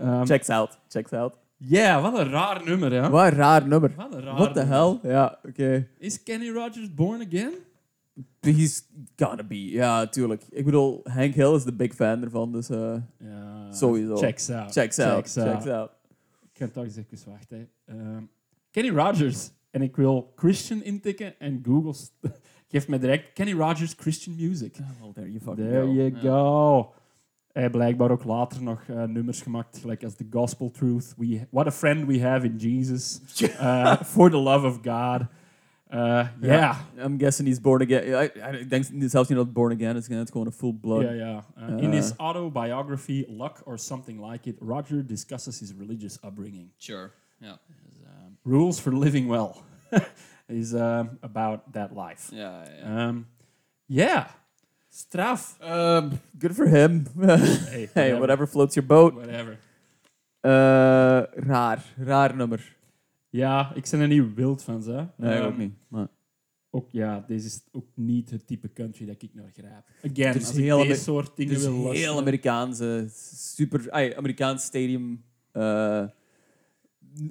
[0.00, 0.78] Um, Checks out.
[0.88, 1.34] Checks out.
[1.56, 3.10] Ja, wat een raar nummer, ja.
[3.10, 3.92] Wat een raar nummer.
[3.96, 4.98] Wat een raar What the nummer.
[5.02, 5.10] hell?
[5.10, 5.88] Ja, oké.
[5.98, 7.52] Is Kenny Rogers born again?
[8.40, 8.82] He's
[9.16, 9.70] gotta be.
[9.70, 10.42] Ja, tuurlijk.
[10.50, 13.72] Ik bedoel, Hank Hill is de big fan ervan, dus eh, Ja.
[13.72, 14.16] Sowieso.
[14.16, 14.72] Checks out.
[14.72, 15.12] checks out.
[15.14, 15.48] Checks out.
[15.48, 15.90] Checks out.
[16.52, 17.58] Ik kan toch eens even wachten.
[17.84, 17.94] hè.
[17.94, 18.22] Ehm,
[18.70, 19.50] Kenny Rogers.
[19.70, 21.94] En ik wil Christian intikken en Google
[22.68, 24.76] geeft me direct Kenny Rogers Christian music.
[25.00, 25.92] Well, there you fucking There go.
[25.92, 26.92] you go.
[27.52, 31.14] Hij heeft blijkbaar ook later nog eh, nummers gemaakt, gelijk als The Gospel Truth.
[31.16, 33.20] We, what a friend we have in Jesus.
[33.42, 35.22] Uh, for the love of God.
[35.92, 36.76] Uh, yeah.
[36.98, 38.06] I'm guessing he's born again.
[38.06, 40.08] Ja, ik- ik denk zelfs niet dat het born again is.
[40.08, 41.02] Het is gewoon een full blood.
[41.02, 41.70] Yeah, yeah.
[41.70, 46.70] Uh, in his autobiography, Luck or Something Like It, Roger discusses his religious upbringing.
[46.78, 47.10] Sure.
[47.38, 47.58] Ja.
[48.04, 49.54] Um, rules for living well
[50.46, 52.34] is um, about that life.
[52.34, 52.64] Yeah.
[52.80, 53.08] ja.
[53.08, 53.26] Um,
[53.86, 54.26] yeah.
[54.88, 55.56] Straf.
[55.60, 57.06] Um, good for him.
[57.70, 59.14] Hey, hey, whatever floats your boat.
[59.14, 59.58] Whatever.
[60.40, 60.50] Eh,
[61.46, 61.82] raar.
[61.98, 62.60] Raar nummer.
[63.32, 65.04] Ja, ik ben er niet wild van, hè.
[65.16, 65.74] Nee, Um, ook niet.
[65.88, 66.08] Maar
[66.74, 69.84] Ook, ja, deze is ook niet het type country dat ik naar grijp.
[69.98, 74.16] Again, is als ik heel deze soort dingen is wil heel luisteren- Amerikaanse, super, ay,
[74.16, 75.24] Amerikaans stadium.
[75.52, 76.04] eh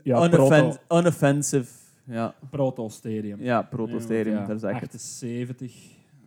[0.04, 1.72] Ja, proto, unoffensive.
[2.06, 3.41] Ja, proto Stadium.
[3.43, 4.93] ja proto stadium, Ja, daar zeg ik het.
[4.93, 5.60] 78.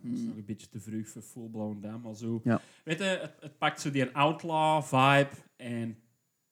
[0.03, 0.25] Dat is Mm.
[0.25, 2.41] nog een beetje te vroeg voor full blown dam, maar zo.
[2.43, 2.61] Ja.
[2.83, 5.97] Weet je, het, het pakt zo die een outlaw vibe en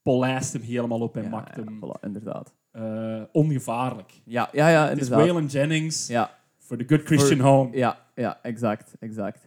[0.01, 2.53] polijst hem helemaal op en Ja, maakt ja, hem voilà, inderdaad.
[2.73, 4.11] Eh, ongevaarlijk.
[4.25, 5.09] Ja, ja, ja, Het is.
[5.09, 7.77] Waylon Jennings Ja, voor The Good Christian Home.
[7.77, 9.39] ja, ja, exact, exact.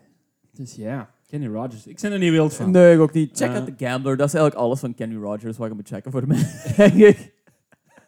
[0.53, 1.87] Dus ja, Kenny Rogers.
[1.87, 2.71] Ik ben er niet wild van.
[2.71, 3.37] Nee, ik ook niet.
[3.37, 3.55] Check Eh.
[3.57, 4.17] out The Gambler.
[4.17, 6.47] Dat is eigenlijk alles van Kenny Rogers wat je moet checken voor mij,
[6.77, 7.33] denk ik.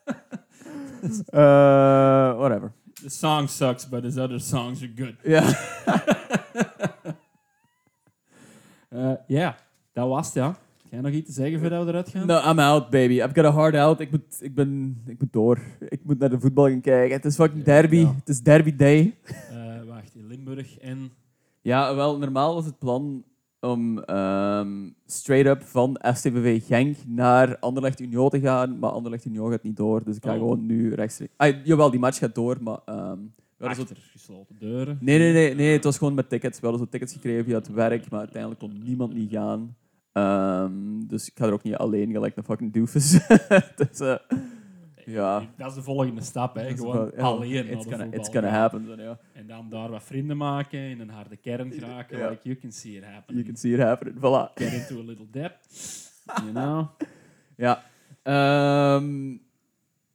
[1.27, 1.41] Eh,
[2.37, 2.73] whatever.
[2.95, 5.15] The song sucks, but his other songs are good.
[5.23, 5.43] Ja.
[8.89, 9.57] Eh, Ja,
[9.93, 10.57] dat was het, ja.
[10.91, 12.27] Ga je nog iets te zeggen voordat we eruit gaan?
[12.27, 13.15] No, I'm out, baby.
[13.15, 14.01] I've got a hard out.
[14.01, 15.59] Ik moet, ik, ben, ik moet door.
[15.89, 17.17] Ik moet naar de voetbal gaan kijken.
[17.17, 17.97] Het is fucking derby.
[17.97, 18.15] Ja.
[18.19, 19.15] Het is derby day.
[19.51, 21.11] Eh, wacht, in Limburg en...
[21.63, 23.25] Ja, wel, normaal was het plan
[23.61, 29.51] om ehm, straight up van STVV Genk naar Anderlecht Union te gaan, maar Anderlecht Union
[29.51, 30.39] gaat niet door, dus ik ga Oh.
[30.39, 31.33] gewoon nu rechtstreeks...
[31.37, 32.79] Ah, jawel, die match gaat door, maar...
[32.87, 34.99] zo- Achter gesloten deuren.
[35.01, 36.61] Nee, nee, nee, nee, het was gewoon met tickets.
[36.61, 39.77] We hadden zo tickets gekregen via het werk, maar uiteindelijk kon niemand niet gaan.
[40.13, 40.73] Ehm,
[41.07, 43.11] dus ik ga er ook niet alleen gelijk een fucking doofus.
[43.77, 44.15] dus, eh,
[45.05, 45.43] ja.
[45.57, 46.77] Dat is de volgende stap, hè.
[46.77, 48.87] Gewoon wel- ja, alleen It's gonna, it's gonna happen.
[48.87, 49.19] then, ja.
[49.33, 52.29] En dan daar wat vrienden maken, in een harde kern geraken.
[52.31, 53.35] Like, you can see it happen.
[53.35, 54.17] You can see it happening.
[54.17, 54.53] Voilà.
[54.55, 55.67] Get into a little depth.
[56.41, 56.87] You know?
[57.57, 57.83] Ja.
[58.23, 59.37] Ehm,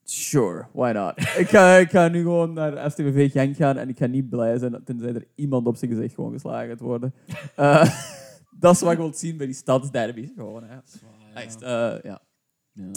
[0.04, 1.18] sure, why not?
[1.38, 4.58] ik, ga, ik ga nu gewoon naar STVV Genk gaan en ik ga niet blij
[4.58, 7.14] zijn tenzij er iemand op zijn gezicht gewoon geslagen gaat worden.
[8.60, 10.30] Dat is wat ik wil zien bij die stadsderbies.
[10.36, 10.78] Gewoon, hè.
[11.34, 12.22] Echt, eh, ja.
[12.72, 12.92] Ja.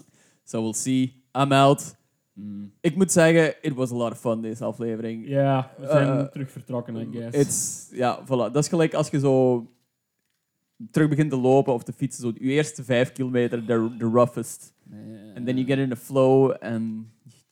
[0.45, 1.25] So we'll see.
[1.33, 1.97] I'm out.
[2.33, 2.73] Mm.
[2.81, 5.29] Ik moet zeggen, it was a lot of fun, deze aflevering.
[5.29, 7.39] Ja, we zijn Eh, terug vertrokken, I guess.
[7.39, 8.27] It's, ja, voilà.
[8.53, 9.67] Dat is gelijk als je zo
[10.91, 12.23] terug begint te lopen of te fietsen.
[12.23, 14.75] Zo je eerste vijf kilometer, the, the roughest.
[15.35, 17.07] And then you get in a flow and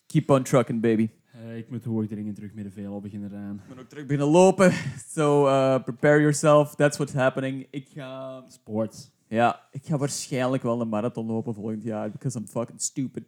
[0.07, 1.11] keep on trucking, baby.
[1.49, 3.55] Eh, ik moet hoog dringend terug met de veel beginnen rijden.
[3.55, 4.73] Ik ben ook terug beginnen lopen.
[5.17, 6.75] So uh, prepare yourself.
[6.75, 7.67] That's what's happening.
[7.71, 9.11] Ik ga, Sports.
[9.29, 12.11] ja, ik ga waarschijnlijk wel een marathon lopen volgend jaar.
[12.11, 13.25] Because I'm fucking stupid.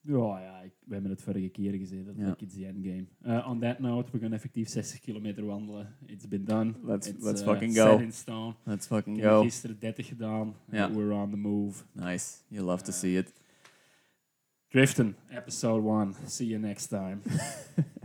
[0.00, 2.04] Ja, ja ik, we hebben het vorige keer gezien.
[2.04, 2.34] Dat Ja.
[2.34, 3.04] the endgame.
[3.26, 5.94] Uh, on that note, we gaan effectief 60 kilometer wandelen.
[6.06, 6.72] It's been done.
[6.82, 7.98] Let's- It's, let's fucking set go.
[7.98, 8.54] in stone.
[8.62, 9.42] Let's fucking Ik go.
[9.42, 10.54] gisteren 30 gedaan.
[10.70, 11.82] We're on the move.
[11.92, 12.34] Nice.
[12.48, 13.32] You love to see it.
[14.76, 16.28] Driften, episode 1.
[16.28, 17.22] See you next time.